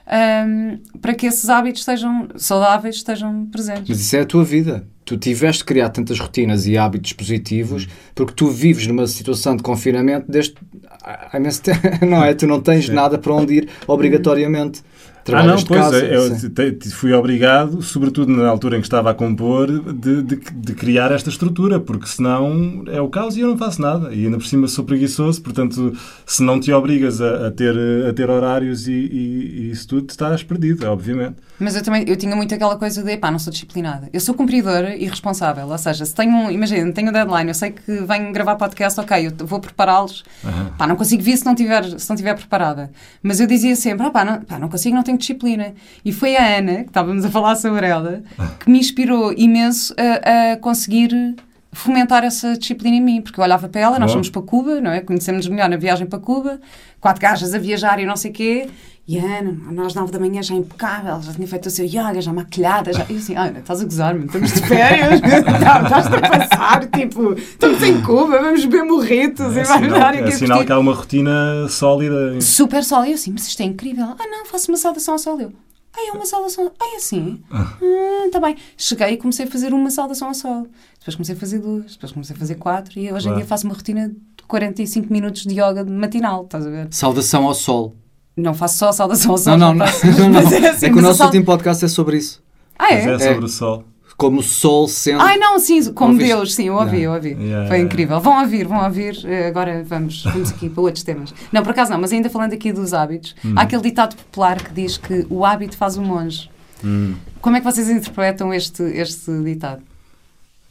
[0.06, 3.88] um, para que esses hábitos estejam saudáveis, estejam presentes.
[3.88, 4.86] Mas isso é a tua vida.
[5.04, 9.62] Tu tiveste de criar tantas rotinas e hábitos positivos porque tu vives numa situação de
[9.62, 10.54] confinamento desde
[11.02, 12.34] há imenso tempo, não é?
[12.34, 14.82] Tu não tens nada para onde ir obrigatoriamente.
[15.22, 16.04] Ah, Trabalhas não, de pois, casa.
[16.04, 16.48] é, eu sim.
[16.50, 20.74] te- te- fui obrigado, sobretudo na altura em que estava a compor, de, de- de
[20.74, 24.12] criar esta estrutura, porque senão é o caos e eu não faço nada.
[24.12, 25.96] E ainda por cima sou preguiçoso, portanto,
[26.26, 27.74] se não te obrigas a, a ter,
[28.08, 31.36] a ter horários e, e- e isso tudo, estás perdido, obviamente.
[31.60, 34.08] Mas eu também, eu tinha muito aquela coisa de, pá, não sou disciplinada.
[34.12, 35.68] Eu sou cumpridora e responsável.
[35.68, 38.98] Ou seja, se tenho, um- imagina, tenho um deadline, eu sei que venho gravar podcast,
[38.98, 40.24] ok, eu vou prepará-los.
[40.44, 40.70] Aham.
[40.76, 42.90] Pá, não consigo vir se não tiver, se não tiver preparada.
[43.22, 45.74] Mas eu dizia sempre, ah, pá, não, pá, não consigo, não tenho disciplina.
[46.04, 48.22] E foi a Ana, que estávamos a falar sobre ela,
[48.60, 51.36] que me inspirou imenso a, a conseguir
[51.72, 54.90] fomentar essa disciplina em mim, porque eu olhava para ela, nós fomos para Cuba, não
[54.90, 55.00] é?
[55.00, 56.60] Conhecemos melhor na viagem para Cuba,
[57.00, 58.68] quatro gajas a viajar e não sei o quê,
[59.06, 62.20] e a Ana, nós nove da manhã já impecável, já tinha feito o seu yoga,
[62.20, 63.04] já maquilhada, já...
[63.08, 67.32] E eu assim, Ana, estás a gozar-me, estamos de férias, não, estás a passar, tipo,
[67.32, 70.78] estamos em Cuba, vamos beber morritos É e vamos dar é aqui sinal que há
[70.78, 72.40] uma rotina sólida.
[72.40, 72.82] super.
[72.82, 74.04] E eu assim, mas isto é incrível.
[74.04, 75.40] Ah, não, faço uma saudação ao sol.
[75.40, 75.52] Eu,
[75.94, 76.70] ah, é uma saudação.
[76.80, 77.42] Ah, é assim?
[77.50, 78.56] Ah, tá bem.
[78.76, 80.66] Cheguei e comecei a fazer uma saudação ao sol.
[80.98, 81.92] Depois comecei a fazer duas.
[81.92, 82.98] Depois comecei a fazer quatro.
[82.98, 86.44] E hoje em dia faço uma rotina de 45 minutos de yoga matinal.
[86.44, 86.88] Estás a ver?
[86.90, 87.96] Saudação ao sol.
[88.36, 89.56] Não faço só a saudação ao sol.
[89.58, 89.86] Não, não, não.
[89.86, 90.40] faço- não, não.
[90.52, 92.42] é assim, é que o nosso sal- último podcast é sobre isso.
[92.78, 93.12] Ah, Mas é?
[93.14, 93.84] é sobre o sol.
[94.16, 95.20] Como o sol sendo.
[95.20, 96.32] Ai, não, sim, como Ouviste?
[96.34, 97.30] Deus, sim, eu ouvi, eu ouvi.
[97.30, 97.78] Yeah, Foi yeah.
[97.78, 98.20] incrível.
[98.20, 99.18] Vão ouvir, vão ouvir.
[99.24, 101.34] Eh, Agora vamos, vamos aqui para outros temas.
[101.50, 103.54] Não, por acaso não, mas ainda falando aqui dos hábitos, Hum.
[103.56, 106.48] há aquele ditado popular que diz que o hábito faz o monge.
[106.84, 107.14] Hum.
[107.40, 109.82] Como é que vocês interpretam este, este ditado?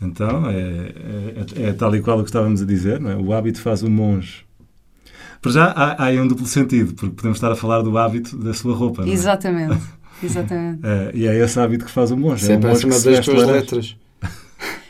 [0.02, 0.94] Então, é,
[1.64, 3.16] é- é tal e qual o que estávamos a dizer, não é?
[3.16, 4.46] O hábito faz o monge.
[5.42, 8.38] Para já, há, há aí um duplo sentido, porque podemos estar a falar do hábito
[8.38, 9.14] da sua roupa, não é?
[9.14, 9.82] Exatamente.
[10.24, 10.80] Exatamente.
[10.84, 12.50] É, e é esse hábito que faz o monge.
[12.50, 13.96] É é o monge das tuas letras.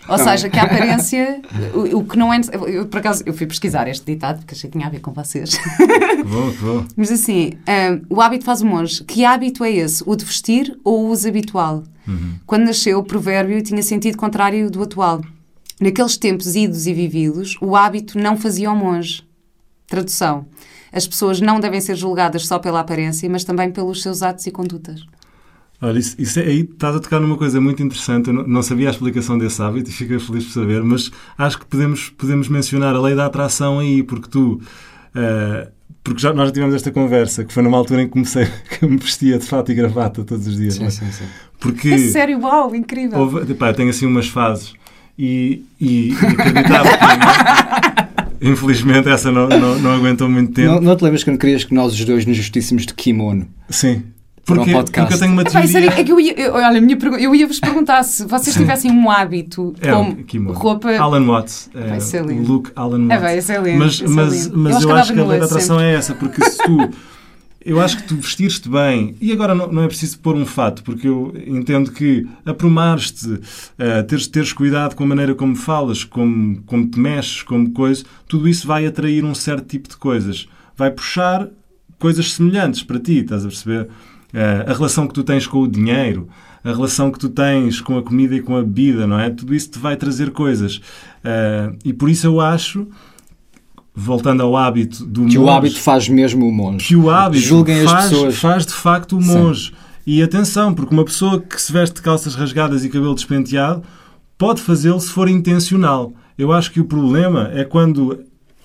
[0.09, 1.41] Ou seja, que a aparência,
[1.73, 2.41] o, o que não é.
[2.67, 5.13] Eu, por acaso, eu fui pesquisar este ditado porque achei que tinha a ver com
[5.13, 5.57] vocês.
[5.57, 6.85] Que bom, que bom.
[6.97, 9.03] Mas assim, hum, o hábito faz o monge.
[9.05, 10.03] Que hábito é esse?
[10.05, 11.83] O de vestir ou o uso habitual?
[12.45, 15.21] Quando nasceu, o provérbio tinha sentido contrário do atual.
[15.79, 19.23] Naqueles tempos idos e vividos, o hábito não fazia o monge.
[19.91, 20.45] Tradução.
[20.91, 24.51] As pessoas não devem ser julgadas só pela aparência, mas também pelos seus atos e
[24.51, 25.05] condutas.
[25.81, 28.27] Olha, isso, isso é, aí estás a tocar numa coisa muito interessante.
[28.27, 31.59] Eu não, não sabia a explicação desse hábito e fiquei feliz por saber, mas acho
[31.59, 34.61] que podemos, podemos mencionar a lei da atração aí, porque tu.
[35.13, 35.67] eh,
[36.03, 38.85] porque já, nós já tivemos esta conversa, que foi numa altura em que comecei, que
[38.85, 40.75] eu me vestia de fato e gravata todos os dias.
[40.75, 40.89] Sim, é?
[40.89, 41.25] sim, sim.
[41.59, 41.89] Porque.
[41.89, 43.19] É sério, uau, incrível.
[43.19, 44.73] Houve, pá, eu tenho assim umas fases
[45.17, 48.00] e, e, e acreditava que,
[48.41, 50.73] infelizmente essa não, não, não aguentou muito tempo.
[50.75, 53.47] Não, não te lembras quando querias que nós os dois nos vestíssemos de kimono?
[53.69, 54.03] Sim.
[54.43, 55.77] Para um Porque, porque eu tenho uma teoria.
[55.77, 58.25] era- é que eu ia, eu, olha, a minha pergunta, eu ia vos perguntar se
[58.25, 60.57] vocês tivessem um hábito É, como kimono.
[60.57, 60.89] roupa.
[60.97, 61.69] Alan Watts.
[61.75, 62.51] É, Vai ser o lindo.
[62.51, 63.21] look Alan É, Watts.
[63.21, 63.77] vai ser lindo.
[63.79, 65.91] mas mas, mas eu, acho que a lei da atração sempre.
[65.91, 66.89] é essa, porque se tu.
[67.63, 70.81] Eu acho que tu vestires-te bem, e agora não, não é preciso pôr um fato,
[70.83, 73.39] porque eu entendo que aprumares-te,
[73.77, 78.03] eh, teres, teres cuidado com a maneira como falas, como, como te mexes, como coisa,
[78.27, 80.47] tudo isso vai atrair um certo tipo de coisas.
[80.75, 81.47] Vai puxar
[81.99, 83.89] coisas semelhantes para ti, estás a perceber?
[84.33, 86.27] eh, a relação que tu tens com o dinheiro,
[86.63, 89.29] a relação que tu tens com a comida e com a bebida, não é?
[89.29, 90.81] Tudo isso te vai trazer coisas.
[91.23, 92.87] Eh, e por isso eu acho,
[93.93, 96.85] voltando ao hábito do Que o monge, hábito faz mesmo o monge.
[96.87, 98.35] que o hábito Julguem as faz, pessoas.
[98.37, 99.37] faz de facto o Sim.
[99.37, 99.73] monge.
[100.07, 103.83] E atenção, porque uma pessoa que se veste de calças rasgadas e cabelo despenteado
[104.37, 106.11] pode fazê-lo se for intencional.
[106.37, 108.19] Eu acho que o problema é quando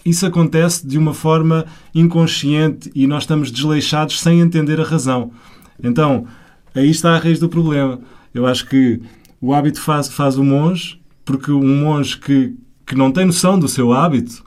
[0.05, 5.31] isso acontece de uma forma inconsciente e nós estamos desleixados sem entender a razão.
[5.83, 6.25] Então,
[6.75, 7.99] aí está a raiz do problema.
[8.33, 9.01] Eu acho que
[9.41, 12.55] o hábito faz, faz o monge, porque um monge que,
[12.87, 14.46] que não tem noção do seu hábito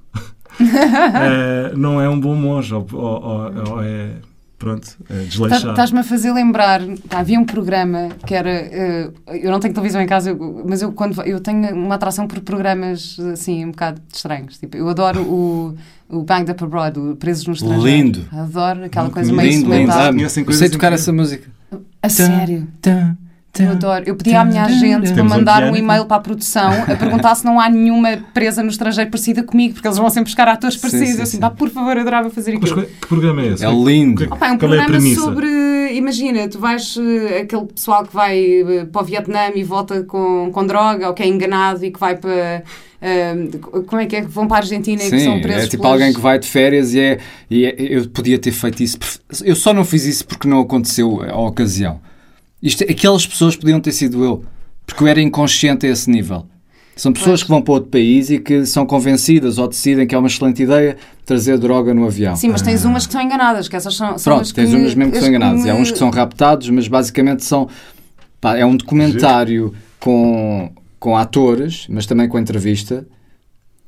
[0.60, 4.10] eh, não é um bom monge, ou, ou- ou- é,
[4.57, 5.64] pronto, é desleixado.
[5.66, 9.10] Tá- Estás-me a fazer lembrar, pá, havia um programa que era, eh,
[9.41, 12.39] eu não tenho televisão em casa, eu- mas eu quando eu tenho uma atração por
[12.41, 14.57] programas assim um bocado estranhos.
[14.57, 15.76] Tipo, eu adoro o,
[16.10, 17.86] o Banged Up Abroad, o Presos no Estrangeiro.
[17.86, 18.26] Lindo.
[18.32, 19.36] Adoro aquela coisa conheço.
[19.36, 19.89] meio Lindo, lindo.
[19.91, 20.14] instrumental.
[20.14, 21.47] Ah, eu sei tocar essa música.
[22.01, 22.68] A sério.
[22.82, 23.18] Tum, tum,
[23.58, 24.04] Eu adoro.
[24.08, 27.43] Eu pedi à minha agente para mandar um e-mail para a produção a perguntar se
[27.43, 30.82] não há nenhuma presa no estrangeiro parecida comigo, porque eles vão sempre buscar atores Sim,
[30.82, 31.10] parecidos.
[31.10, 31.39] sim, Eu assim, sim.
[31.39, 32.86] pá, por favor, eu adorava fazer Mas aquilo.
[32.86, 33.66] que, que programa é esse?
[33.66, 34.28] É lindo.
[34.28, 35.22] Que- é um qual é programa premissa?
[35.22, 35.47] sobre.
[35.93, 36.95] Imagina, tu vais.
[36.97, 41.14] eh, aquele pessoal que vai eh, para o Vietnã e volta com, com droga, ou
[41.14, 42.64] que é enganado e que vai para.
[43.02, 43.36] eh,
[43.88, 44.22] como é que é?
[44.22, 45.64] Que vão para a Argentina e que são Sim, presos.
[45.64, 47.18] é tipo pelas- alguém que vai de férias e, é,
[47.50, 48.97] e é- eu podia ter feito isso.
[49.43, 52.00] Eu só não fiz isso porque não aconteceu a ocasião.
[52.62, 54.43] Isto, aquelas pessoas podiam ter sido eu,
[54.86, 56.45] porque eu era inconsciente a esse nível.
[56.95, 57.43] São pessoas Pois.
[57.43, 60.62] que vão para outro país e que são convencidas ou decidem que é uma excelente
[60.64, 62.36] ideia trazer droga no avião.
[62.36, 64.18] Sim, mas tens umas que são enganadas, que essas são.
[64.18, 65.64] são Pronto, as tens que, umas mesmo que são enganados.
[65.64, 67.70] E há me- uns que são raptados, mas basicamente são.
[68.41, 73.07] pá, é um documentário com, com atores, mas também com entrevista.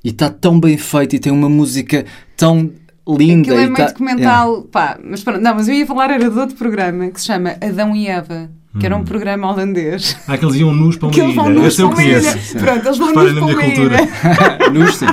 [0.02, 2.06] E está tão bem feito e tem uma música
[2.38, 2.72] tão
[3.06, 3.42] linda.
[3.42, 4.62] Aquilo é meio tá- documental.
[4.64, 7.58] Pá, mas pronto, não, mas eu ia falar era de outro programa que se chama
[7.62, 8.50] Adão e Eva,
[8.80, 10.18] que era um programa holandês.
[10.28, 11.62] Ah, que eles iam nus para uma Que eles vão ilha.
[11.62, 12.40] nus eu para uma ilha.
[12.60, 13.96] Pronto, eles vão Reparem nus para uma cultura.
[14.02, 14.70] ilha.
[14.72, 15.06] Nus, sim.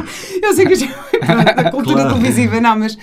[0.43, 2.15] Eu sei que isto pronto, a cultura Claro.
[2.15, 2.97] televisiva, não, mas.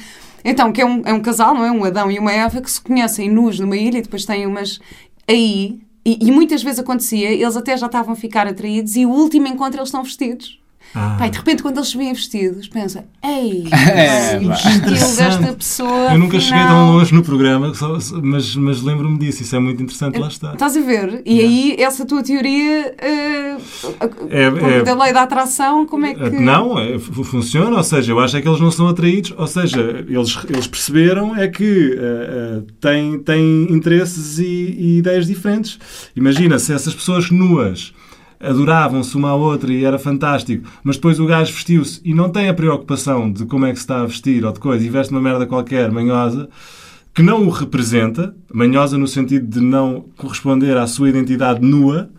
[0.43, 1.71] Então, que é um, é um casal, não é?
[1.71, 4.79] Um Adão e uma Eva que se conhecem nus numa ilha e depois têm umas.
[5.27, 5.79] Aí.
[6.07, 9.47] E, e muitas vezes acontecia, eles até já estavam a ficar atraídos e o último
[9.47, 10.59] encontro eles estão vestidos.
[10.95, 11.15] Ah.
[11.19, 16.13] Pai, de repente, quando eles se veem vestidos, pensa: Ei, É, estilo desta pessoa.
[16.13, 19.43] Eu nunca cheguei tão longe no programa, só- mas, mas lembro-me disso.
[19.43, 20.17] Isso é muito interessante.
[20.17, 20.53] Lá está.
[20.53, 21.21] Estás a ver?
[21.25, 23.57] E aí, essa tua teoria eh,
[24.29, 24.43] É-
[24.79, 26.29] é- da lei da atração, como é que.
[26.29, 29.47] Não, é, fu- funciona, ou seja, eu acho é que eles não são atraídos, ou
[29.47, 35.77] seja, eles, eles perceberam é que eh, eh, têm, têm interesses e, e ideias diferentes.
[36.15, 37.93] Imagina, se essas pessoas nuas
[38.45, 42.47] adoravam-se uma à outra e era fantástico, mas depois o gajo vestiu-se e não tem
[42.49, 45.11] a preocupação de como é que se está a vestir ou de coisa e veste
[45.11, 46.47] uma merda qualquer, manhosa,
[47.13, 52.09] que não o representa, manhosa no sentido de não corresponder à sua identidade nua,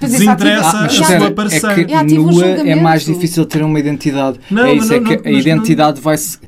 [0.00, 0.88] Mas isso desinteressa ativa- a
[1.18, 1.74] sua é parceira.
[1.84, 4.38] que E ativa o nua é mais difícil ter uma identidade.
[4.50, 6.38] Não, é isso, é não- que não- a identidade vai-se.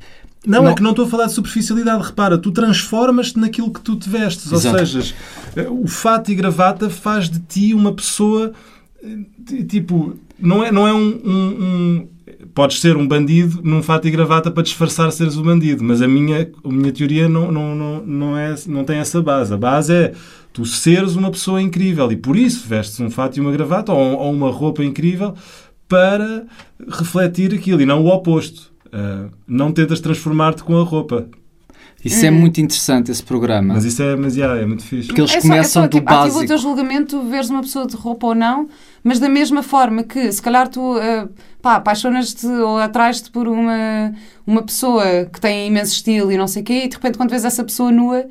[0.47, 0.71] Não, Não.
[0.71, 2.03] é que não estou a falar de superficialidade.
[2.03, 4.51] Repara, tu transformas-te naquilo que tu te vestes.
[4.51, 4.79] Exato.
[4.81, 5.15] Ou seja,
[5.71, 8.53] o fato e gravata faz de ti uma pessoa.
[9.03, 12.09] eh, Tipo, não é, não é um, um- um-
[12.55, 16.09] Podes ser um bandido num fato e gravata para disfarçar seres o bandido, mas a
[16.09, 19.53] minha, a minha teoria não, não, não, não, é, não tem essa base.
[19.53, 20.13] A base é
[20.53, 24.17] tu seres uma pessoa incrível e por isso vestes um fato e uma gravata ou,
[24.19, 25.35] ou uma roupa incrível
[25.89, 26.45] para
[26.89, 28.71] refletir aquilo e não o oposto.
[28.93, 31.29] Ah, não tentas transformar-te com a roupa.
[32.03, 33.75] Isso é muito interessante, esse programa.
[33.75, 35.09] Mas isso é, mas, yeah, é muito fixe.
[35.09, 36.45] Porque eles É só- começam é só, do tipo, ativa básico.
[36.45, 38.69] o teu julgamento, veres uma pessoa de roupa ou não,
[39.05, 40.95] mas da mesma forma que, se calhar, tu
[41.61, 44.13] pá, apaixonas-te ou atrás-te por uma,
[44.47, 47.31] uma pessoa que tem imenso estilo e não sei o quê, e de repente, quando
[47.31, 48.25] vês essa pessoa nua.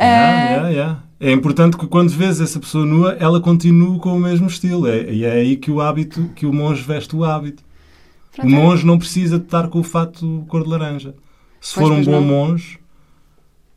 [0.00, 1.02] Yeah, yeah, yeah.
[1.20, 4.86] É importante que quando vês essa pessoa nua, ela continue com o mesmo estilo.
[4.86, 7.62] É, e é aí que o hábito, que o monge veste o hábito.
[8.34, 11.14] Pronto, O monge não precisa de estar com o fato cor de laranja.
[11.60, 12.22] Se Pois, for um bom não.
[12.22, 12.78] monge,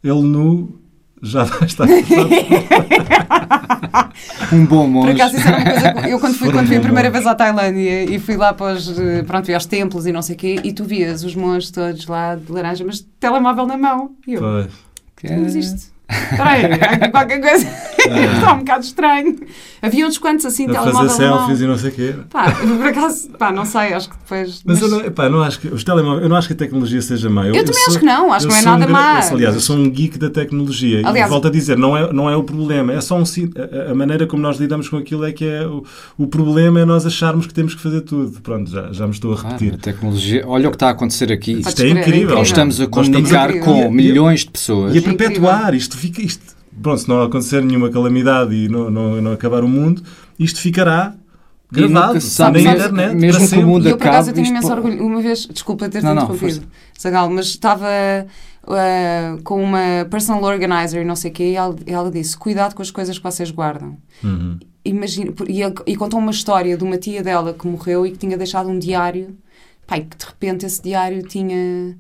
[0.04, 0.80] ele nu
[1.22, 2.30] já vai estar preparado.
[4.52, 5.12] Um bom Por monge.
[5.22, 5.94] acaso, isso era uma coisa.
[5.94, 7.24] que- Eu, quando fui, quando fui a primeira monges.
[7.24, 8.94] vez à Tailândia e fui lá para os,
[9.26, 12.36] pronto, aos templos e não sei o quê, e tu vias os monges todos lá
[12.36, 14.12] de laranja, mas telemóvel na mão.
[14.28, 14.68] E eu, Pois.
[15.16, 15.92] Que Mas isto.
[16.10, 17.68] Espera aí, há aqui qualquer coisa.
[18.36, 19.40] Está um bocado estranho.
[19.84, 21.38] Havia uns quantos assim, A fazer telemóvel mão.
[21.40, 22.16] selfies e não sei o quê.
[22.30, 24.62] Pá, por acaso, pá, não sei, acho que depois.
[24.66, 27.02] Mas, eu, não, epá, não acho que os telemóveis, eu não acho que a tecnologia
[27.02, 27.46] seja má.
[27.48, 29.20] Eu também acho que não, acho eu que não é sou nada um má.
[29.20, 31.02] Aliás, eu sou um geek da tecnologia.
[31.06, 33.92] Aliás- e volto a dizer, não é, não é o problema, é só um a,
[33.92, 35.84] a maneira como nós lidamos com aquilo é que é o,
[36.18, 38.40] o problema é nós acharmos que temos que fazer tudo.
[38.42, 39.74] Pronto, já, já me estou a Ah, repetir.
[39.74, 40.44] a tecnologia.
[40.48, 41.60] Olha o que está a acontecer aqui.
[41.60, 42.10] Isto é é incrível.
[42.14, 42.36] incrível.
[42.38, 44.94] Nós estamos a estamos comunicar a- com milhões de pessoas.
[44.94, 45.18] E a incrível.
[45.18, 46.22] perpetuar, isto fica.
[46.22, 50.02] Isto, pronto, se não acontecer nenhuma calamidade e não, não, não acabar o mundo,
[50.40, 51.16] isto ficará
[51.72, 53.16] gravado sabe, na internet.
[53.16, 55.06] mesmo para que o mundo E eu, por acaso, eu tenho imenso orgulho.
[55.06, 56.64] Uma vez, desculpa ter-te interrompido,
[57.00, 57.88] Zagal, mas estava
[58.68, 62.38] ah, com uma personal organizer e não sei o quê, e ela, e ela disse:
[62.38, 63.98] Cuidado com as coisas que vocês guardam.
[64.24, 64.60] Uhum.
[64.86, 65.62] Imagina, e,
[65.92, 68.78] e contou uma história de uma tia dela que morreu e que tinha deixado um
[68.78, 69.36] diário.
[69.88, 71.98] Pai, que de repente esse diário tinha.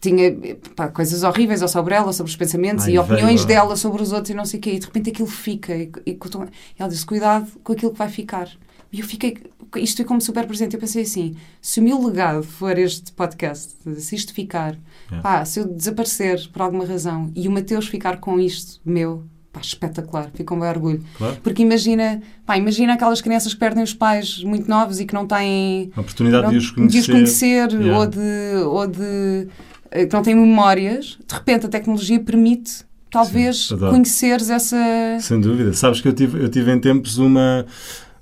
[0.00, 0.34] Tinha
[0.74, 3.46] pá, coisas horríveis ou sobre ela, sobre os pensamentos Ai, e opiniões ó.
[3.46, 4.70] dela sobre os outros e não sei o quê.
[4.72, 5.74] E de repente aquilo fica.
[5.76, 6.46] E, e contou-
[6.78, 8.48] ela disse: Cuidado com aquilo que vai ficar.
[8.92, 9.36] E eu fiquei.
[9.76, 10.74] Isto ficou-me super presente.
[10.74, 14.74] Eu pensei assim: se o meu legado for este podcast, se isto ficar,
[15.12, 15.20] É.
[15.20, 19.22] pá, se eu desaparecer por alguma razão e o Mateus ficar com isto meu,
[19.52, 21.04] pá, espetacular, fico com um bem orgulho.
[21.18, 21.36] Claro.
[21.42, 25.26] Porque imagina, pá, imagina aquelas crianças que perdem os pais muito novos e que não
[25.26, 27.12] têm A oportunidade não- de os conhecer.
[27.12, 27.98] conhecer, Yeah.
[27.98, 29.48] ou de, ou de
[29.90, 31.18] que não têm memórias.
[31.26, 34.76] De repente a tecnologia permite talvez Sim, conheceres essa.
[35.20, 35.72] Sem dúvida.
[35.72, 37.66] Sabes que eu tive, eu tive em tempos uma,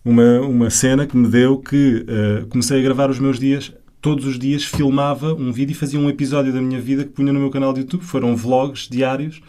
[0.04, 3.72] uma, uma cena que me deu que eh, comecei a gravar os meus dias.
[4.00, 7.32] Todos os dias filmava um vídeo e fazia um episódio da minha vida que punha
[7.32, 8.04] no meu canal de YouTube.
[8.04, 9.40] Foram vlogs diários.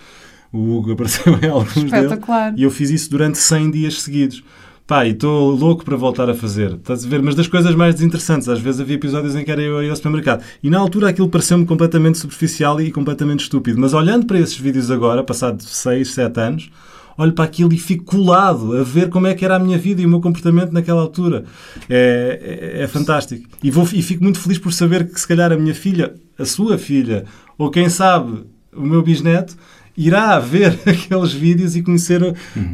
[0.52, 2.12] O Hugo apareceu em alguns deles.
[2.58, 4.44] E eu fiz isso durante 100 dias seguidos.
[4.90, 6.72] Pá, e estou louco para voltar a fazer.
[6.72, 7.22] Estás a ver?
[7.22, 8.50] Mas das coisas mais desinteressantes.
[8.50, 10.44] Às vezes havia episódios em que era eu ir ao supermercado.
[10.64, 13.80] E na altura aquilo pareceu-me completamente superficial e completamente estúpido.
[13.80, 16.72] Mas olhando para esses vídeos agora, passado 6, 7 anos,
[17.16, 20.02] olho para aquilo e fico colado a ver como é que era a minha vida
[20.02, 21.44] e o meu comportamento naquela altura.
[21.88, 23.48] É, é, é fantástico.
[23.62, 26.46] E, vou, e fico muito feliz por saber que se calhar a minha filha, a
[26.46, 27.26] sua filha,
[27.60, 28.44] ou quem sabe
[28.76, 29.56] o meu bisneto,
[30.00, 32.22] irá ver aqueles vídeos e conhecer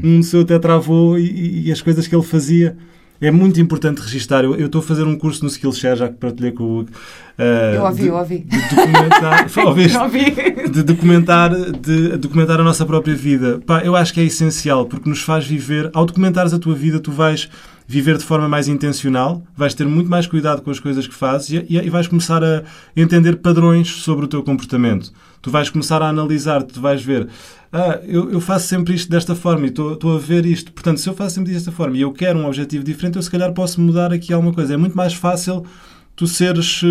[0.04, 2.78] um seu tetravô e, e as coisas que ele fazia.
[3.22, 4.44] É muito importante registar.
[4.44, 6.90] Eu eu estou a fazer um curso no Skillshare, já que partilhei com o Hugo.
[7.38, 8.38] eh, Eu ouvi, de- eu ouvi.
[8.40, 9.98] de documentar, Ouviste?
[9.98, 10.26] Ouvi.
[10.70, 11.50] de documentar,
[11.80, 13.62] de documentar a nossa própria vida.
[13.66, 15.90] Pá, eu acho que é essencial, porque nos faz viver.
[15.94, 17.50] Ao documentares a tua vida, tu vais
[17.88, 21.50] viver de forma mais intencional, vais ter muito mais cuidado com as coisas que fazes
[21.52, 22.64] e, e- vais começar a
[22.96, 25.12] entender padrões sobre o teu comportamento.
[25.42, 27.28] Tu vais começar a analisar, tu vais ver.
[27.72, 30.72] Ah, eu, eu faço sempre isto desta forma e estou a ver isto.
[30.72, 33.30] Portanto, se eu faço sempre desta forma e eu quero um objetivo diferente, eu se
[33.30, 34.74] calhar posso mudar aqui alguma coisa.
[34.74, 35.64] É muito mais fácil
[36.16, 36.82] tu seres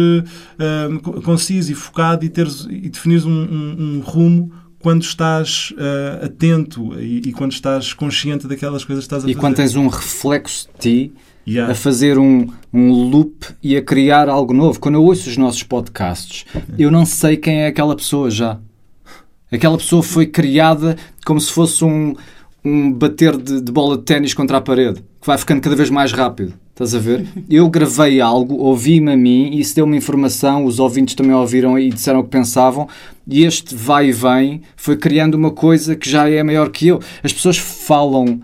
[1.03, 4.53] co- conciso e focado e, teres, e definires um, um- um rumo
[4.85, 9.32] quando estás eh, atento e, e quando estás consciente daquelas coisas que estás a E
[9.32, 9.41] fazer.
[9.41, 10.78] quando tens um reflexo de
[11.09, 11.12] ti,
[11.47, 11.72] Yeah.
[11.72, 14.80] a fazer um, um loop e a criar algo novo.
[14.80, 16.47] Quando eu ouço os nossos podcasts,
[16.78, 18.59] eu não sei quem é aquela pessoa já.
[19.53, 22.14] Aquela pessoa foi criada como se fosse um,
[22.65, 25.91] um bater de, de bola de ténis contra a parede, que vai ficando cada vez
[25.91, 26.55] mais rápido.
[26.71, 27.27] Estás a ver?
[27.49, 31.79] Eu gravei algo, ouvi-me a mim, e isso deu uma informação, os ouvintes também ouviram
[31.79, 32.89] e disseram o que pensavam,
[33.29, 37.01] e este vai e vem foi criando uma coisa que já é maior que eu.
[37.23, 38.41] As pessoas falam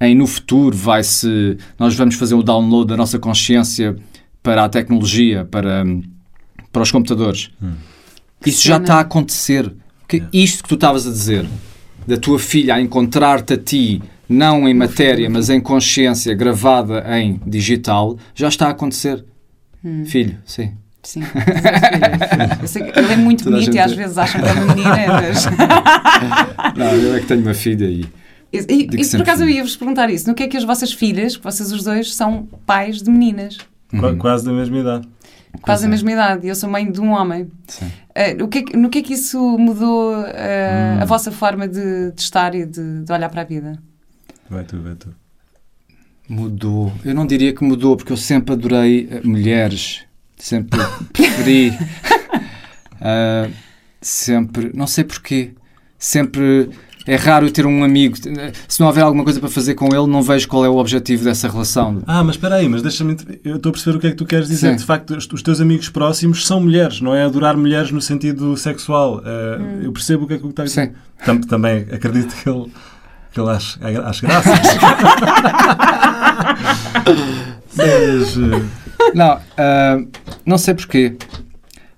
[0.00, 3.96] em no futuro vai-se nós vamos fazer o download da nossa consciência
[4.42, 5.84] para a tecnologia, para,
[6.72, 7.50] para os computadores.
[8.44, 9.70] Isso já está a acontecer.
[10.08, 11.46] Que Isto que tu estavas a dizer,
[12.10, 17.40] da tua filha a encontrar-te a ti, não em matéria, mas em consciência, gravada em
[17.46, 19.24] digital, já está a acontecer.
[20.06, 20.72] Filho, sim.
[21.02, 21.22] Sim.
[22.60, 24.52] Eu sei que ele é muito Toda a bonito e às vezes acham que é
[24.52, 25.46] uma menina, mas.
[26.76, 28.04] Não, eu é que tenho uma filha e.
[28.52, 30.28] E, e- por acaso eu ia-vos perguntar isso.
[30.28, 33.56] No que é que as vossas filhas, que vocês os dois, são pais de meninas?
[33.98, 35.08] Qua- Quase da mesma idade.
[35.62, 35.90] Quase a é.
[35.90, 36.46] mesma idade.
[36.46, 37.50] E eu sou mãe de um homem.
[37.68, 37.90] Sim.
[38.14, 41.02] Eh, o que é que- no que é que isso mudou eh, Hum.
[41.02, 43.78] a vossa forma de, de estar e de, de olhar para a vida?
[44.48, 45.14] Vai tu, vai tu.
[46.28, 46.92] Mudou.
[47.04, 50.02] Eu não diria que mudou, porque eu sempre adorei eh, mulheres.
[50.36, 50.80] Sempre
[51.12, 51.72] preferi.
[53.00, 53.48] Ah,
[54.00, 54.70] sempre.
[54.74, 55.52] Não sei porquê.
[55.98, 56.70] Sempre.
[57.10, 58.16] É raro ter um amigo.
[58.68, 61.24] Se não houver alguma coisa para fazer com ele, não vejo qual é o objetivo
[61.24, 62.00] dessa relação.
[62.06, 63.16] Ah, mas espera aí, mas deixa-me.
[63.44, 64.70] Eu estou a perceber o que é que tu queres dizer.
[64.70, 64.76] Sim.
[64.76, 69.16] De facto, os, teus amigos próximos são mulheres, não é adorar mulheres no sentido sexual.
[69.16, 70.96] Uh, Eu percebo o que é que tu estás a dizer.
[71.26, 72.70] Tam- também acredito que ele,
[73.32, 74.50] que ele ache, ache graça.
[77.74, 78.36] mas.
[78.36, 78.64] uh,
[79.16, 79.98] Não, ah,
[80.46, 81.16] não sei porquê.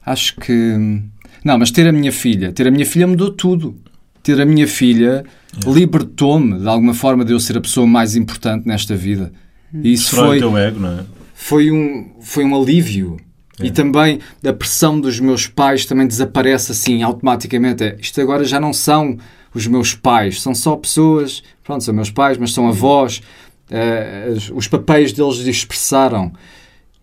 [0.06, 1.02] Acho que.
[1.44, 2.50] Não, mas ter a minha filha.
[2.50, 3.76] Ter a minha filha mudou tudo.
[4.22, 5.24] Ter a minha filha
[5.66, 9.32] libertou-me de alguma forma de eu ser a pessoa mais importante nesta vida.
[9.74, 11.04] E isso Destrói foi, o teu ego, não é?
[11.34, 13.16] foi, um, foi um alívio.
[13.62, 17.84] E também a pressão dos meus pais também desaparece assim automaticamente.
[17.84, 19.16] É, Isto agora já não são
[19.54, 23.22] os meus pais, são só pessoas, pronto, são meus pais, mas são avós,
[23.70, 26.32] eh, os- os papéis deles expressaram.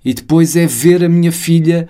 [0.03, 1.87] E depois é ver a minha filha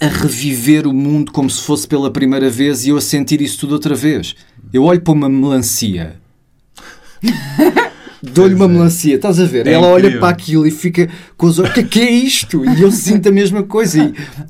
[0.00, 3.58] a reviver o mundo como se fosse pela primeira vez e eu a sentir isso
[3.58, 4.34] tudo outra vez.
[4.72, 6.20] Eu olho para uma melancia.
[8.32, 9.66] Dou-lhe uma melancia, estás a ver?
[9.66, 10.20] É Ela olha incrível.
[10.20, 12.64] para aquilo e fica com os olhos, o que é que é isto?
[12.64, 13.98] E eu sinto a mesma coisa.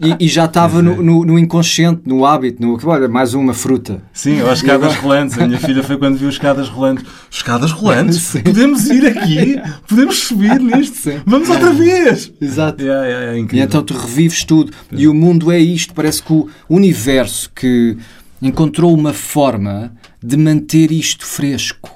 [0.01, 0.97] E, e- e já estava Pois é.
[0.97, 4.03] no, no- no inconsciente, no hábito, no, olha, mais uma fruta.
[4.13, 5.39] Sim, ou as escadas rolantes.
[5.39, 7.05] A minha filha foi quando viu as escadas rolantes.
[7.31, 8.17] Escadas rolantes?
[8.23, 8.43] Sim.
[8.43, 9.61] Podemos ir aqui?
[9.89, 10.97] Podemos subir nisto?
[10.97, 11.21] Sim.
[11.27, 12.33] Vamos outra vez!
[12.41, 12.83] Exato.
[12.83, 12.87] É,
[13.35, 14.73] é, é E então tu revives tudo.
[14.93, 15.95] E o mundo é isto.
[15.95, 17.97] Parece que o universo que
[18.41, 21.91] encontrou uma forma de manter isto fresco.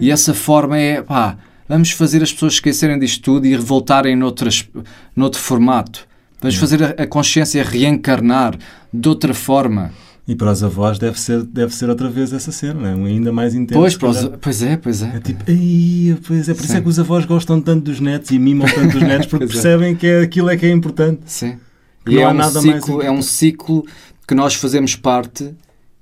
[0.00, 1.36] E essa forma é, pá,
[1.68, 4.68] vamos fazer as pessoas esquecerem disto tudo e voltarem noutras,
[5.16, 6.06] noutro formato.
[6.40, 8.56] Vamos fazer a, a consciência reencarnar
[8.92, 9.90] de outra forma.
[10.26, 12.94] E para os avós deve ser, deve ser outra vez essa cena, não é?
[12.94, 13.98] Um ainda mais intenso.
[13.98, 15.16] Pois, os- pois é, pois é.
[15.16, 16.78] É tipo, "Ai, pois é, por isso Sim.
[16.78, 19.48] é que os avós gostam tanto dos netos e mimam tanto dos netos, porque é.
[19.48, 21.22] percebem que é, aquilo é que é importante.
[21.26, 21.58] Sim.
[22.06, 23.84] E não é um, nada mais ciclo, é um ciclo
[24.26, 25.52] que nós fazemos parte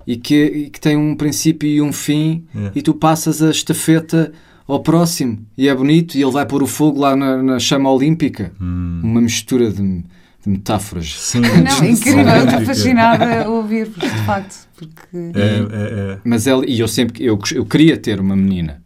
[0.05, 2.71] e que, e que tem um princípio e um fim É.
[2.75, 4.31] e tu passas a estafeta
[4.67, 7.91] ao próximo e é bonito e ele vai pôr o fogo lá na, na chama
[7.91, 8.51] olímpica.
[8.61, 9.01] Hum.
[9.03, 10.03] Uma mistura de, de
[10.47, 11.13] metáforas.
[11.19, 14.67] Sim, Não, incrível, eu estou fascinada a ouvir, de facto.
[14.75, 15.17] Porque...
[15.35, 16.17] É, é, é.
[16.23, 18.81] Mas ela, e eu sempre eu, eu queria ter uma menina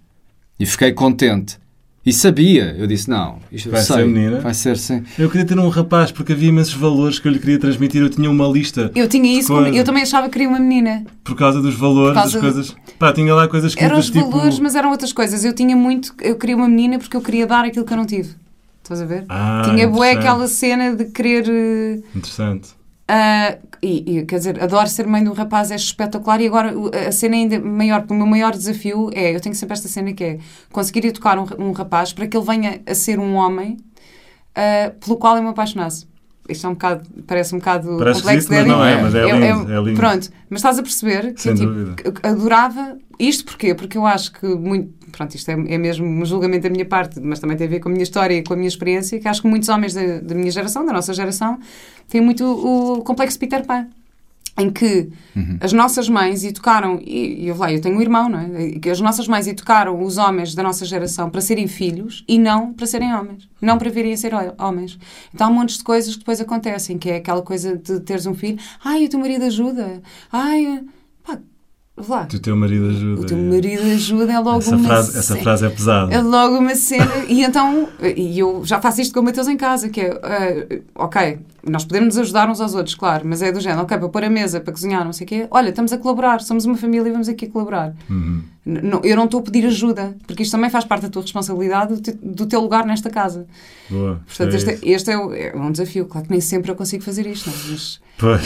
[0.59, 1.57] e fiquei contente.
[2.05, 4.39] E sabia, eu disse: Não, isto eu Vai sei, ser menina?
[4.39, 5.03] Vai ser sim.
[5.17, 8.01] Eu queria ter um rapaz porque havia imensos valores que eu lhe queria transmitir.
[8.01, 9.75] Eu tinha uma lista Eu tinha isso, Coisa.
[9.75, 11.03] eu também achava que queria uma menina.
[11.23, 12.75] por causa dos valores, causa das coisas.
[12.99, 14.29] Pá, tinha lá coisas que Eram os tipo.
[14.29, 15.43] valores, mas eram outras coisas.
[15.43, 18.05] Eu tinha muito, eu queria uma menina porque eu queria dar aquilo que eu não
[18.05, 18.35] tive.
[18.83, 19.25] Estás a ver?
[19.27, 20.17] Ah, tinha interessante.
[20.19, 21.45] aquela cena de querer.
[21.49, 22.69] eh, Interessante.
[23.07, 26.41] Ah, e, e, quer dizer, adoro ser mãe de um rapaz, é espetacular.
[26.41, 26.73] E agora
[27.07, 30.13] a cena ainda maior, porque o meu maior desafio é: eu tenho sempre esta cena
[30.13, 30.39] que é
[30.71, 33.77] conseguir educar um, um rapaz para que ele venha a ser um homem
[34.55, 36.07] ah, pelo qual eu me apaixonasse.
[36.47, 39.71] Isto é um bocado, parece um bocado Parece complexo mas não é, mas é lindo,
[39.71, 39.99] é lindo.
[39.99, 43.73] Pronto, mas estás a perceber que Sem eu, tipo, adorava isto porquê?
[43.73, 47.19] Porque eu acho que muito, pronto, isto é, é mesmo um julgamento da minha parte,
[47.19, 49.27] mas também tem a ver com a minha história e com a minha experiência, que
[49.27, 51.59] acho que muitos homens da, da minha geração, da nossa geração,
[52.07, 53.87] têm muito o, o complexo Peter Pan.
[54.57, 55.09] Em que
[55.59, 58.69] as nossas mães educaram, e, eu, lá, eu tenho um irmão, não é?
[58.79, 62.71] Que as nossas mães educaram os homens da nossa geração para serem filhos e não
[62.71, 63.49] para serem homens.
[63.61, 64.97] Não para virem a ser ho- homens.
[65.33, 68.33] Então há montes de coisas que depois acontecem, que é aquela coisa de teres um
[68.33, 68.57] filho.
[68.83, 70.01] Ai, o teu marido ajuda.
[70.31, 70.83] Ai,
[71.21, 71.37] pá,
[72.07, 72.25] lá.
[72.33, 73.21] O teu marido ajuda.
[73.21, 76.13] O teu marido ajuda é logo essa uma frase, essa ce- frase é pesada.
[76.13, 77.11] é logo uma cena.
[77.27, 81.03] E então, e eu já faço isto com o Mateus em casa, que é, ah,
[81.03, 84.09] ok, nós podemos nos ajudar uns aos outros, claro, mas é do género, ok, para
[84.09, 86.75] pôr a mesa, para cozinhar, não sei o quê, olha, estamos a colaborar, somos uma
[86.77, 87.93] família e vamos aqui colaborar.
[88.09, 88.41] Uhum.
[88.67, 91.93] Não- eu não estou a pedir ajuda, porque isto também faz parte da tua responsabilidade,
[91.95, 93.45] do, te- do teu lugar nesta casa.
[93.89, 94.19] Boa.
[94.25, 96.05] Portanto, é este, é, este é, o- é um desafio.
[96.07, 97.59] Claro que nem sempre eu consigo fazer isto, não é?
[97.71, 98.41] mas Pois,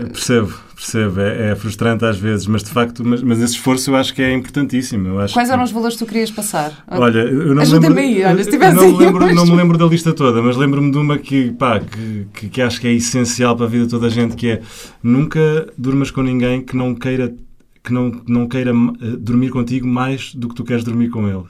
[0.00, 1.20] eu percebo, percebo.
[1.20, 4.22] É, é frustrante às vezes, mas de facto, mas, mas esse esforço eu acho que
[4.22, 5.06] é importantíssimo.
[5.06, 6.84] Eu acho quais que- eram os valores que tu querias passar?
[6.90, 9.78] Olha, eu não me lembro, aí, olha, se não, me lembro, umas- não me lembro
[9.78, 12.92] da lista toda, mas lembro-me de uma que, pá, que, que, que acho que é
[12.92, 14.62] essencial para a vida de toda a gente, que é
[15.02, 17.34] nunca durmas com ninguém que não queira,
[17.82, 21.44] que não, não queira eh, dormir contigo mais do que tu queres dormir com ele.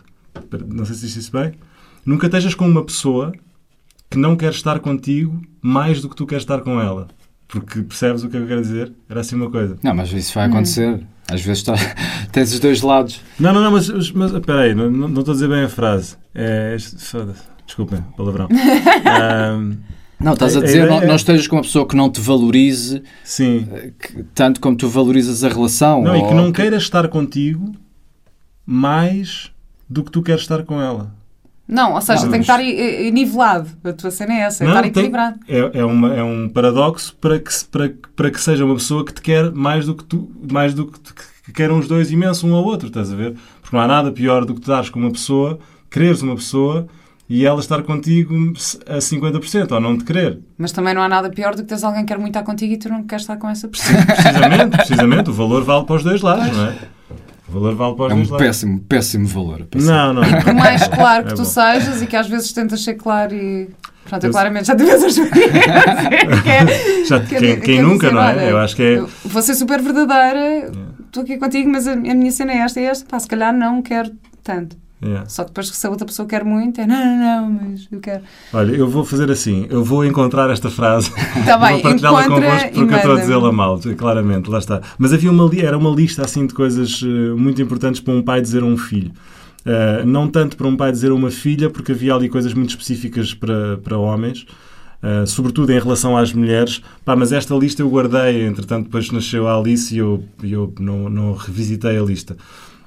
[0.72, 1.52] Não sei se disse isso bem.
[2.06, 3.32] Nunca estejas com uma pessoa
[4.10, 7.08] que não quer estar contigo mais do que tu queres estar com ela.
[7.48, 8.92] Porque percebes o que eu quero dizer?
[9.08, 9.76] Era assim uma coisa.
[9.82, 10.34] Não, mas isso Hum.
[10.36, 11.06] vai acontecer.
[11.30, 11.74] Às vezes tá-
[12.32, 13.20] tens os dois lados.
[13.38, 15.68] Não, não, não, mas, mas espera aí, não, não não estou a dizer bem a
[15.68, 16.16] frase.
[16.34, 17.42] É, foda-se.
[17.66, 18.48] Desculpem, palavrão.
[19.06, 19.76] Ahm,
[20.22, 22.20] Não, estás a dizer, ideia não, é- não estejas com uma pessoa que não te
[22.20, 23.66] valorize sim.
[24.00, 26.02] que- tanto como tu valorizas a relação.
[26.02, 27.72] Não, e que ou não queira estar contigo
[28.64, 29.50] mais
[29.88, 31.12] do que tu queres estar com ela.
[31.66, 33.68] Não, ou seja, Não, tem que estar eh, eh, nivelado.
[33.84, 35.38] A tua cena é essa, é Não, estar tem- equilibrado.
[35.48, 39.04] É, é, uma, é um paradoxo para que, para, que- para que seja uma pessoa
[39.04, 40.98] que te quer mais do que tu, mais do que,
[41.46, 43.34] que queiram os dois imenso um ao outro, estás a ver?
[43.62, 45.58] Porque não há nada pior do que tu dares com uma pessoa,
[45.90, 46.86] quereres uma pessoa
[47.34, 48.34] e ela estar contigo
[48.86, 50.38] a 50% ou não te querer.
[50.58, 52.72] Mas também não há nada pior do que teres alguém que quer muito estar contigo
[52.74, 53.98] e tu não queres estar com essa pessoa.
[54.04, 56.76] Precisamente, precisamente, o valor vale para os dois lados, não é?
[57.48, 58.46] O valor vale para os É dois um lados.
[58.46, 59.64] péssimo, péssimo valor.
[59.64, 59.90] péssimo.
[59.92, 60.22] Não, não.
[60.42, 61.44] Por mais claro que É tu bom.
[61.48, 63.70] sejas e que às vezes tentas ser claro e.
[64.04, 65.60] Pronto, eu Eu- claramente já tive essa experiência.
[66.42, 68.50] que é- Já, quer quem, quem nunca, dizer, não é?
[68.50, 68.98] Eu acho que é.
[68.98, 70.70] eu Vou ser super verdadeira.
[71.06, 73.54] estou aqui contigo, mas a, a minha cena é esta e esta, pá, se calhar
[73.56, 74.10] não quero
[74.42, 74.76] tanto.
[75.04, 75.28] Yeah.
[75.28, 77.88] Só que depois que se a outra pessoa quer muito, é não, não, não, mas
[77.90, 78.22] eu quero.
[78.52, 81.10] Olha, eu vou fazer assim, eu vou encontrar esta frase
[81.44, 84.80] Tá bem, vou partilhá-la convosco porque eu estou a dizê-la mal, claramente, lá está.
[84.96, 88.40] Mas havia uma, era uma lista assim de coisas eh, muito importantes para um pai
[88.40, 89.10] dizer a um filho.
[89.64, 92.70] Eh, não tanto para um pai dizer a uma filha, porque havia ali coisas muito
[92.70, 94.46] específicas para, para homens,
[95.02, 96.80] eh, sobretudo em relação às mulheres.
[97.04, 101.08] Pá, mas esta lista eu guardei, entretanto depois nasceu a Alice e eu, eu não,
[101.08, 102.36] não revisitei a lista.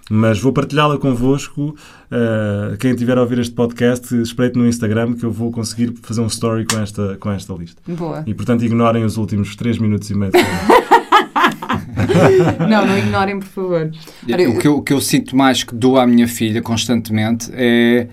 [0.09, 1.75] Mas vou partilhá-la convosco.
[2.11, 6.21] eh, quem tiver a ouvir este podcast, espreite no Instagram que eu vou conseguir fazer
[6.21, 7.81] um story com esta, com esta lista.
[7.87, 8.23] Boa.
[8.27, 10.31] E portanto ignorem os últimos 3 minutos e meio.
[12.69, 13.91] Não, não ignorem, por favor.
[14.23, 18.07] O que, eu, o que eu sinto mais que dou à minha filha constantemente é.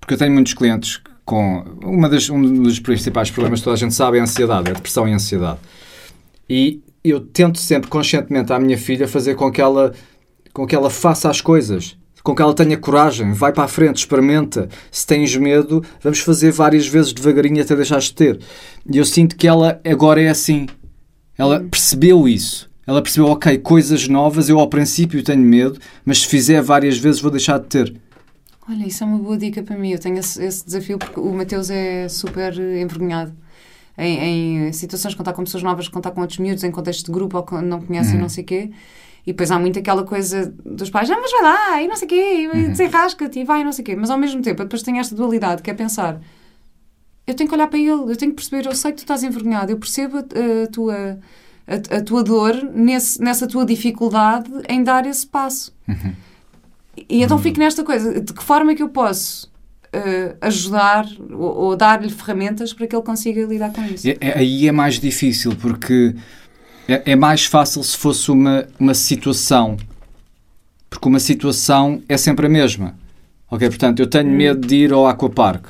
[0.00, 1.64] Porque eu tenho muitos clientes com.
[1.82, 4.70] Uma das, um dos principais problemas que toda a gente sabe é a ansiedade, é
[4.70, 5.58] a depressão e a ansiedade.
[6.48, 9.92] E eu tento sempre conscientemente à minha filha fazer com que ela,
[10.52, 11.96] com que ela faça as coisas.
[12.22, 14.68] Com que ela tenha coragem, vai para a frente, experimenta.
[14.90, 18.40] Se tens medo, vamos fazer várias vezes devagarinho até deixares de ter.
[18.90, 20.66] E eu sinto que ela agora é assim.
[21.38, 22.68] Ela percebeu isso.
[22.86, 27.20] Ela percebeu, ok, coisas novas, eu ao princípio tenho medo, mas se fizer várias vezes
[27.20, 27.94] vou deixar de ter.
[28.68, 29.92] Olha, isso é uma boa dica para mim.
[29.92, 33.32] Eu tenho esse, esse desafio porque o Mateus é super envergonhado.
[33.96, 37.44] Em, em situações, está com pessoas novas, está com outros miúdos, em contexto de grupo
[37.50, 38.70] ou não conhecem, não sei o quê.
[39.30, 42.06] E depois há muito aquela coisa dos pais, ah, mas vai lá, e não sei
[42.06, 43.94] o quê, e desenrasca-te, e vai, e não sei o quê.
[43.94, 46.20] Mas ao mesmo tempo, depois tenho esta dualidade, que é pensar,
[47.28, 49.22] eu tenho que olhar para ele, eu tenho que perceber, eu sei que tu estás
[49.22, 50.20] envergonhado, eu percebo a,
[50.64, 51.18] a tua,
[51.64, 55.72] a, a tua dor nesse, nessa tua dificuldade em dar esse passo.
[57.08, 59.48] E então fico nesta coisa, de que forma é que eu posso
[59.92, 64.08] eh, ajudar ou, ou dar-lhe ferramentas para que ele consiga lidar com isso?
[64.08, 66.16] É- é- aí é mais difícil, porque
[66.92, 69.76] é, é mais fácil se fosse uma, uma situação.
[70.88, 72.94] Porque uma situação é sempre a mesma.
[73.50, 73.68] Ok?
[73.68, 75.66] Portanto, eu tenho medo de ir ao aquapark.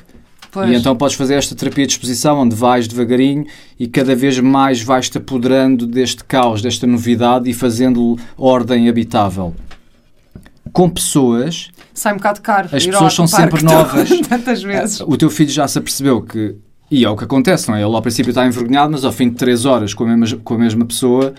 [0.51, 0.69] Pois.
[0.69, 3.45] E então podes fazer esta terapia de exposição onde vais devagarinho
[3.79, 9.55] e cada vez mais vais-te apoderando deste caos, desta novidade e fazendo ordem habitável.
[10.73, 12.69] Com pessoas, Sai um bocado caro.
[12.71, 14.09] As pessoas são sempre novas.
[14.27, 15.01] Tantas vezes.
[15.01, 16.55] o teu filho já se apercebeu que.
[16.91, 17.79] E é o que acontece, não é?
[17.81, 20.53] Ele ao princípio está envergonhado, mas ao fim de 3 horas com a mesma, com
[20.55, 21.33] a mesma pessoa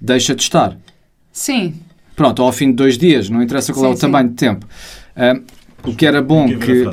[0.00, 0.78] deixa de estar.
[1.30, 1.74] Sim.
[2.16, 4.00] Pronto, ou ao fim de dois dias, não interessa qual é Sim, o sim.
[4.00, 4.66] tamanho de tempo.
[5.84, 6.88] O que era bom que,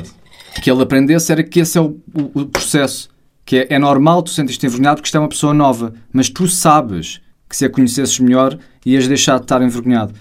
[0.60, 3.08] que ele aprendesse era que esse é o, o- o processo.
[3.44, 6.46] Que é, é normal tu sentes-te envergonhado porque isto é uma pessoa nova, mas tu
[6.46, 10.12] sabes que se a conhecesses melhor ias deixar de estar envergonhado.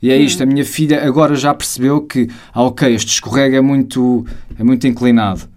[0.00, 3.60] E é isto, a minha filha agora já percebeu que, ah, ok, este escorrega é
[3.60, 4.24] muito,
[4.58, 5.48] é muito inclinado.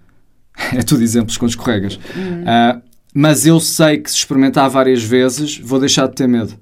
[0.73, 1.99] É tudo exemplos quando escorregas.
[2.45, 2.81] Ah,
[3.13, 6.53] mas eu sei que se experimentar várias vezes, vou deixar de ter medo.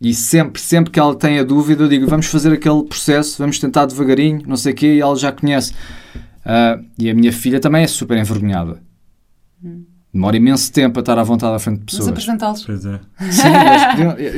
[0.00, 3.58] E sempre, sempre que ela tem a dúvida, eu digo, vamos fazer aquele processo, vamos
[3.58, 5.72] tentar devagarinho, não sei o quê, e ela já conhece.
[6.44, 8.80] Ah, e a minha filha também é super envergonhada.
[10.12, 12.08] Demora imenso tempo a estar à vontade à frente de Mas pessoas.
[12.08, 12.64] apresentá-los.
[12.64, 13.00] Pois é.
[13.30, 13.48] Sim,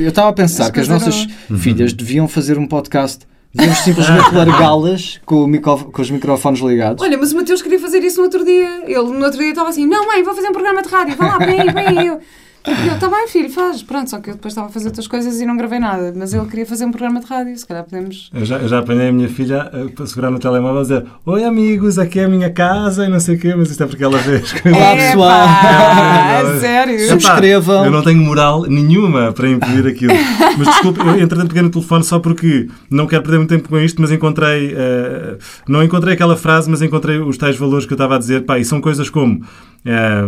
[0.01, 1.57] eu estava a pensar que as nossas Uhum.
[1.57, 3.25] filhas deviam fazer um podcast.
[3.53, 7.03] Devíamos simplesmente largá-las com, com os microfones ligados.
[7.03, 8.83] Olha, mas o Mateus queria fazer isso no outro dia.
[8.85, 11.15] Ele no outro dia estava assim: Não, mãe, vou fazer um programa de rádio.
[11.15, 12.17] Vai lá, vem aí, vem aí.
[12.67, 13.81] Eu, e eu, tá bem, filho, faz.
[13.81, 16.13] Pronto, só que eu depois estava a fazer outras coisas e não gravei nada.
[16.15, 17.57] Mas ele queria fazer um programa de rádio.
[17.57, 18.29] Se calhar podemos.
[18.33, 21.05] Eu já, eu já apanhei a minha filha a, para segurar no telemóvel a dizer
[21.25, 23.87] Oi amigos, aqui é a minha casa e não sei o quê, mas isto é
[23.87, 24.53] porque ela vês.
[24.65, 26.59] Olá, pessoal.
[26.59, 26.99] Sério?
[27.07, 27.85] Subscrevam.
[27.85, 30.13] Eu não tenho moral nenhuma para impedir aquilo.
[30.57, 33.77] Mas desculpe, eu entretanto peguei no telefone só porque não quero perder muito tempo com
[33.79, 34.73] isto, mas encontrei.
[34.75, 35.37] eh,
[35.67, 38.41] não encontrei aquela frase, mas encontrei os tais valores que eu estava a dizer.
[38.45, 39.43] Pá, e são coisas como.
[39.85, 40.23] eh,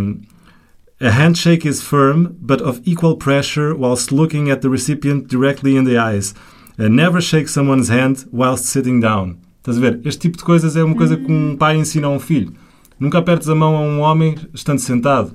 [1.02, 5.84] a handshake is firm, but of equal pressure whilst looking at the recipient directly in
[5.84, 6.34] the eyes.
[6.78, 9.38] Uh, never shake someone's hand whilst sitting down.
[9.64, 10.00] Estás a ver?
[10.06, 12.54] Este tipo de coisas é uma coisa que um pai ensina a um filho.
[13.00, 15.34] Nunca apertes a mão a um homem estando sentado.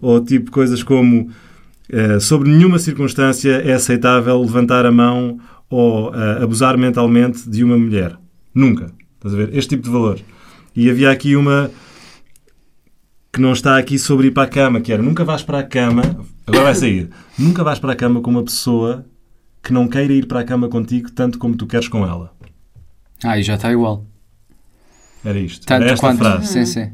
[0.00, 1.30] Ou tipo coisas como
[1.90, 5.38] eh, sobre nenhuma circunstância é aceitável levantar a mão
[5.68, 8.18] ou eh, abusar mentalmente de uma mulher.
[8.54, 8.90] Nunca.
[9.16, 9.50] Estás a ver?
[9.56, 10.18] Este tipo de valor.
[10.74, 11.70] E havia aqui uma
[13.32, 15.62] que não está aqui sobre ir para a cama, que era nunca vais para a
[15.62, 16.02] cama,
[16.46, 17.08] agora vai sair,
[17.38, 19.06] nunca vais para a cama com uma pessoa
[19.62, 22.32] que não queira ir para a cama contigo tanto como tu queres com ela.
[23.24, 24.04] Ah, e já está igual.
[25.24, 25.64] Era isto.
[25.64, 26.18] Tanto era esta quanto.
[26.18, 26.46] frase.
[26.48, 26.90] Sim, sim.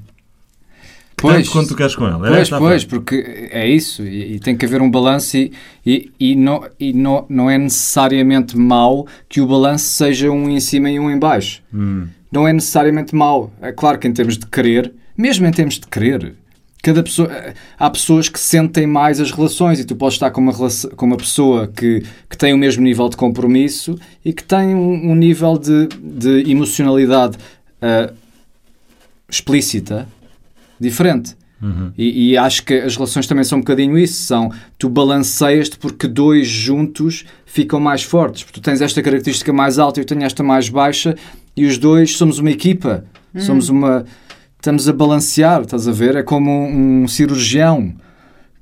[1.16, 2.24] Tanto quanto tu queres com ela.
[2.26, 2.86] Era Pois, pois, frase.
[2.86, 5.52] porque é isso, e, e tem que haver um balanço e,
[5.84, 10.60] e, e, não, e não, não é necessariamente mau que o balanço seja um em
[10.60, 11.60] cima e um em baixo.
[11.74, 12.06] Hum.
[12.30, 13.52] Não é necessariamente mau.
[13.60, 16.34] É claro que em termos de querer, mesmo em termos de querer,
[16.80, 17.28] Cada pessoa,
[17.76, 21.06] há pessoas que sentem mais as relações e tu podes estar com uma, relação- com
[21.06, 25.14] uma pessoa que, que tem o mesmo nível de compromisso e que tem um, um
[25.16, 27.36] nível de, de emocionalidade
[27.82, 28.12] ah,
[29.28, 30.06] explícita
[30.80, 31.36] diferente.
[31.98, 34.22] E, e acho que as relações também são um bocadinho isso.
[34.22, 38.44] São, tu balanceias-te porque dois juntos ficam mais fortes.
[38.44, 41.16] Porque tu tens esta característica mais alta e eu tenho esta mais baixa
[41.56, 43.04] e os dois somos uma equipa.
[43.36, 44.04] Somos uma...
[44.58, 46.16] Estamos a balancear, estás a ver?
[46.16, 47.94] É como um, um cirurgião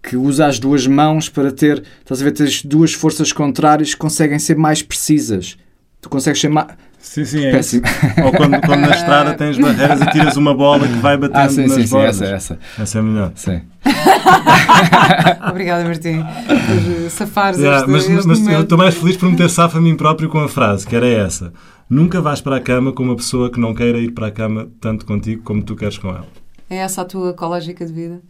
[0.03, 1.83] que usa as duas mãos para ter...
[2.01, 2.33] Estás a ver?
[2.33, 5.57] Tens duas forças contrárias que conseguem ser mais precisas.
[6.01, 6.69] Tu consegues ser mais...
[7.01, 7.85] Sim, sim, é Péssimo.
[7.87, 8.21] isso.
[8.25, 11.49] Ou quando, quando na estrada tens barreiras e tiras uma bola que vai batendo Ah,
[11.49, 11.89] sim, nas sim, sim.
[11.89, 12.21] bordas.
[12.21, 12.59] Essa, essa.
[12.83, 13.33] Essa é melhor.
[13.37, 13.63] Sim.
[15.51, 19.37] Obrigada, Martim, por safares Yeah, este, mas este mas eu estou mais feliz por me
[19.37, 21.53] ter safo a mim próprio com a frase, que era essa.
[21.89, 24.69] Nunca vais para a cama com uma pessoa que não queira ir para a cama
[24.81, 26.27] tanto contigo como tu queres com ela.
[26.69, 28.21] É essa a tua ecológica de vida?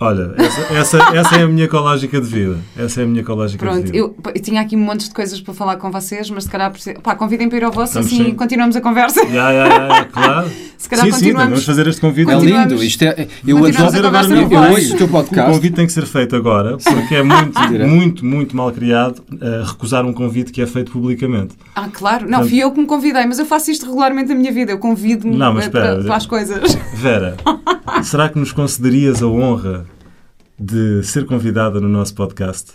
[0.00, 2.58] Olha, essa, essa, essa é a minha ecológica de vida.
[2.76, 3.96] Essa é a minha ecológica de Pronto, vida.
[3.96, 7.00] eu, eu tinha aqui montes de coisas para falar com vocês, mas se calhar preciso-
[7.00, 8.34] pá, convidem para ir ao vosso, Estamos assim sim.
[8.34, 9.20] continuamos a conversa.
[9.24, 10.48] Ya, ya, ya, claro.
[10.78, 12.30] Se calhar sim, sim, vamos fazer este convite.
[12.30, 12.76] É lindo.
[12.76, 13.98] Isto é, eu adoro.
[13.98, 15.52] a conversa no Eu, ouço o teu O podcast.
[15.52, 20.06] convite tem que ser feito agora, porque é muito, muito, muito mal criado uh, recusar
[20.06, 21.56] um convite que é feito publicamente.
[21.74, 22.30] Ah, claro.
[22.30, 24.70] Não, fui eu que me convidei, mas eu faço isto regularmente na minha vida.
[24.70, 26.78] Eu convido-me eh, para, para as coisas.
[26.94, 27.36] Vera,
[28.04, 29.84] será que nos concederias a honra
[30.58, 32.72] de ser convidada no nosso podcast?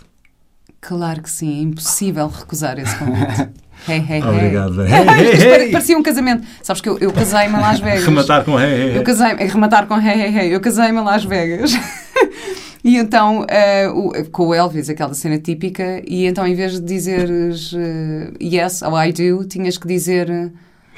[0.80, 3.48] Claro que sim, é impossível recusar esse convite.
[3.86, 4.22] Hey, hey, hey.
[4.22, 4.82] Obrigado.
[4.82, 6.46] Hey, Hey, hey, Parecia um casamento.
[6.62, 8.04] Sabes que eu, eu casei-me a Las Vegas.
[8.04, 8.96] Rematar com hey, hey, hey.
[8.96, 10.54] Eu casei rematar com hey, hey, hey.
[10.54, 11.72] Eu casei-me a Las Vegas.
[12.84, 16.80] e então, eh, o- com o Elvis, aquela cena típica, e então em vez de
[16.86, 20.28] dizeres eh, yes ou I do, tinhas que dizer.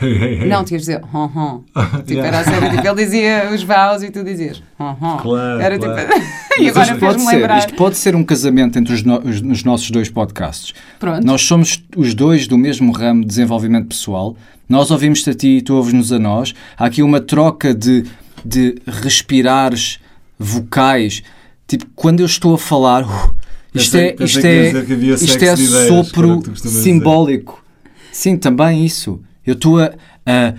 [0.00, 0.48] Hey, hey, hey.
[0.48, 1.62] Não, tinhas de dizer hon, hon.
[2.06, 2.28] Tipo, Yeah.
[2.28, 5.16] era a cena, tipo, ele dizia os vows e tu dizias hon, hon.
[5.18, 6.00] Claro, Era claro.
[6.08, 6.22] tipo.
[6.62, 7.58] e agora fez-me lembrar.
[7.60, 10.74] isto pode ser um casamento entre os, no- os- os nossos dois podcasts.
[10.98, 11.24] Pronto.
[11.26, 14.36] Nós somos os dois do mesmo ramo de desenvolvimento pessoal.
[14.68, 16.52] Nós ouvimos-te a ti e tu ouves-nos a nós.
[16.76, 18.04] Há aqui uma troca de,
[18.44, 19.98] de respirares
[20.38, 21.22] vocais.
[21.66, 23.34] Tipo, quando eu estou a falar, uh,
[23.74, 24.72] isto é, isto é,
[25.14, 27.64] isto é o sopro simbólico.
[28.12, 29.20] Sim, também isso.
[29.46, 29.92] Eu estou a,
[30.26, 30.54] a,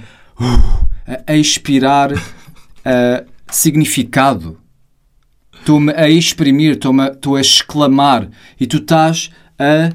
[1.27, 2.11] a expirar
[2.85, 4.57] a significado.
[5.53, 8.29] Estou-me a exprimir, estou-me a, estou a exclamar
[8.59, 9.29] e tu estás
[9.59, 9.91] a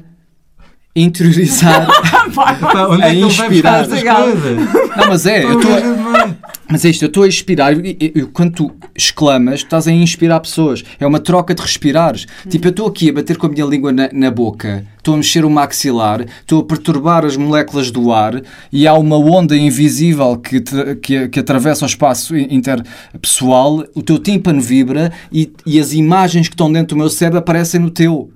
[0.95, 1.87] interiorizar.
[2.89, 3.87] Onde é que ele vai buscar inspirar.
[3.87, 4.23] Legal.
[4.23, 4.57] coisas?
[4.97, 6.35] Não, mas é, eu estou a-
[6.69, 7.73] mas é isto, eu estou a inspirar.
[7.85, 10.83] E, e- e quando tu exclamas, estás a inspirar pessoas.
[10.99, 12.25] É uma troca de respirares.
[12.49, 15.17] Tipo, eu estou aqui a bater com a minha língua na, na boca, estou a
[15.17, 18.41] mexer o maxilar, estou a perturbar as moléculas do ar
[18.71, 23.83] e há uma onda invisível que, tra- que, que atravessa o espaço in- interpessoal.
[23.95, 27.79] O teu tímpano vibra e, e as imagens que estão dentro do meu cérebro aparecem
[27.79, 28.31] no teu.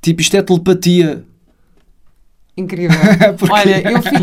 [0.00, 1.24] Tipo, isto é telepatia.
[2.56, 2.96] Incrível.
[3.36, 4.20] Porque- Olha, eu fico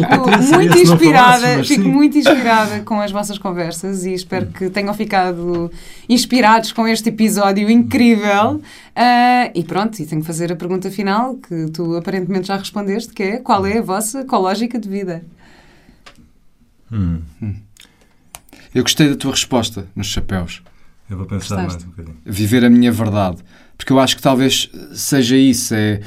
[0.56, 1.92] muito inspirada, falasses, mas fico sim.
[1.92, 5.70] muito inspirada com as vossas conversas e espero que tenham ficado
[6.08, 8.62] inspirados com este episódio incrível.
[8.96, 13.12] Ah, e pronto, e tenho que fazer a pergunta final que tu aparentemente já respondeste,
[13.14, 15.24] que é qual é a vossa ecológica de vida?
[16.92, 17.22] Hum,
[18.74, 20.62] Eu gostei da tua resposta nos chapéus.
[21.10, 21.68] eu vou pensar Gostaste?
[21.72, 22.18] mais um bocadinho.
[22.26, 23.38] viver a minha verdade.
[23.78, 25.74] Porque eu acho que talvez seja isso.
[25.74, 26.02] É,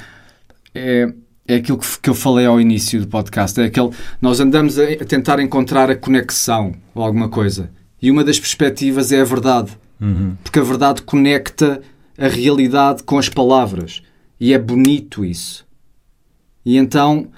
[0.74, 1.12] é,
[1.46, 3.60] é aquilo que, que eu falei ao início do podcast.
[3.60, 3.90] É aquele.
[4.20, 7.70] Nós andamos a, a tentar encontrar a conexão ou alguma coisa.
[8.00, 9.72] E uma das perspectivas é a verdade.
[10.00, 10.36] Uhum.
[10.42, 11.80] Porque a verdade conecta
[12.18, 14.02] a realidade com as palavras.
[14.40, 15.66] E é bonito isso.
[16.64, 17.28] E então.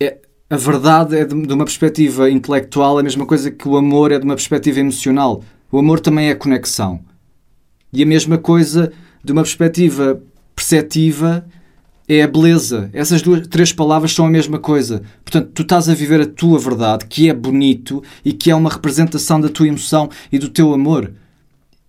[0.00, 0.18] é-
[0.50, 4.18] a verdade é de, de uma perspectiva intelectual a mesma coisa que o amor é
[4.18, 5.42] de uma perspectiva emocional.
[5.72, 7.00] O amor também é conexão.
[7.92, 8.92] E a mesma coisa,
[9.24, 10.22] de uma perspectiva
[10.54, 11.44] perceptiva,
[12.08, 12.90] é a beleza.
[12.92, 15.02] Essas duas, três palavras são a mesma coisa.
[15.24, 18.70] Portanto, tu estás a viver a tua verdade, que é bonito e que é uma
[18.70, 21.12] representação da tua emoção e do teu amor.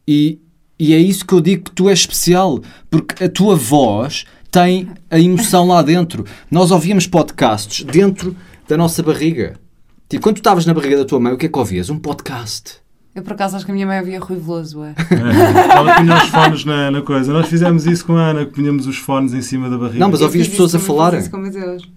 [0.07, 0.39] E,
[0.79, 4.87] e é isso que eu digo que tu és especial, porque a tua voz tem
[5.09, 6.25] a emoção lá dentro.
[6.49, 8.35] Nós ouvíamos podcasts dentro
[8.67, 9.59] da nossa barriga.
[10.07, 11.89] Tipo, quando tu estavas na barriga da tua mãe, o que é que ouvias?
[11.89, 12.84] Um podcast.
[13.15, 14.83] Eu por acaso acho que a minha mãe havia Rui Veloso.
[14.83, 14.93] É.
[15.71, 17.31] Ela punha os fones na, na coisa.
[17.31, 19.99] Nós fizemos isso com a Ana, que punhamos os fones em cima da barriga.
[19.99, 21.19] Não, mas Eu ouvias fiz pessoas a falarem.
[21.19, 21.89] fiz isso com meus Deus.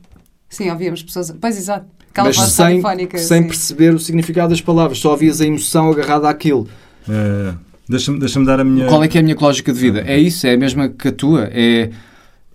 [0.49, 1.35] Sim, ouvíamos pessoas.
[1.41, 1.87] Pois exato.
[2.11, 2.81] Aquela Mas sem,
[3.19, 3.49] sem sim.
[3.49, 6.69] perceber o significado das palavras, só ouvias a emoção agarrada àquilo.
[7.09, 7.55] É,
[7.89, 8.87] Deixa-me deixa dar a minha.
[8.87, 10.03] Qual é que é a minha lógica de vida?
[10.07, 11.49] É isso, é a mesma que a tua.
[11.53, 11.91] É,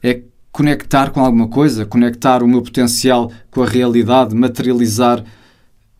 [0.01, 5.23] é conectar com alguma coisa, conectar o meu potencial com a realidade, materializar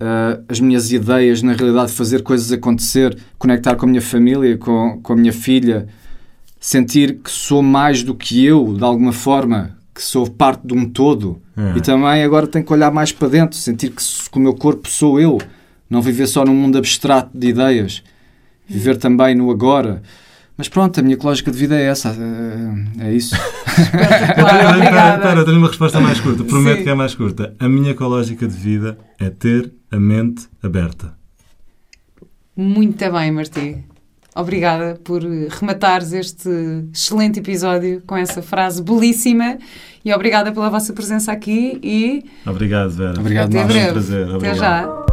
[0.04, 5.00] uh, as minhas ideias, na realidade, fazer coisas acontecer, conectar com a minha família, com,
[5.02, 5.88] com a minha filha,
[6.60, 10.86] sentir que sou mais do que eu, de alguma forma, que sou parte de um
[10.86, 11.42] todo.
[11.56, 11.78] É.
[11.78, 14.90] E também agora tenho que olhar mais para dentro, sentir que, que o meu corpo
[14.90, 15.40] sou eu,
[15.90, 18.04] não viver só num mundo abstrato de ideias,
[18.68, 20.02] viver também no agora.
[20.56, 22.16] Mas pronto, a minha lógica de vida é essa.
[23.00, 23.36] É, é isso.
[23.66, 26.44] Espera, tenho uma resposta mais curta.
[26.44, 26.84] Prometo Sim.
[26.84, 27.56] que é mais curta.
[27.60, 31.14] A minha ecológica de vida é ter a mente aberta.
[32.56, 33.84] Muito bem, Martim.
[34.36, 36.50] Obrigada por eh, rematares este
[36.92, 39.60] excelente episódio com essa frase belíssima
[40.04, 43.20] e obrigada pela vossa presença aqui e Obrigado, Vera.
[43.20, 43.90] Obrigado, até breve.
[43.90, 44.24] Um prazer.
[44.24, 44.58] Até Obrigado.
[44.58, 45.13] já.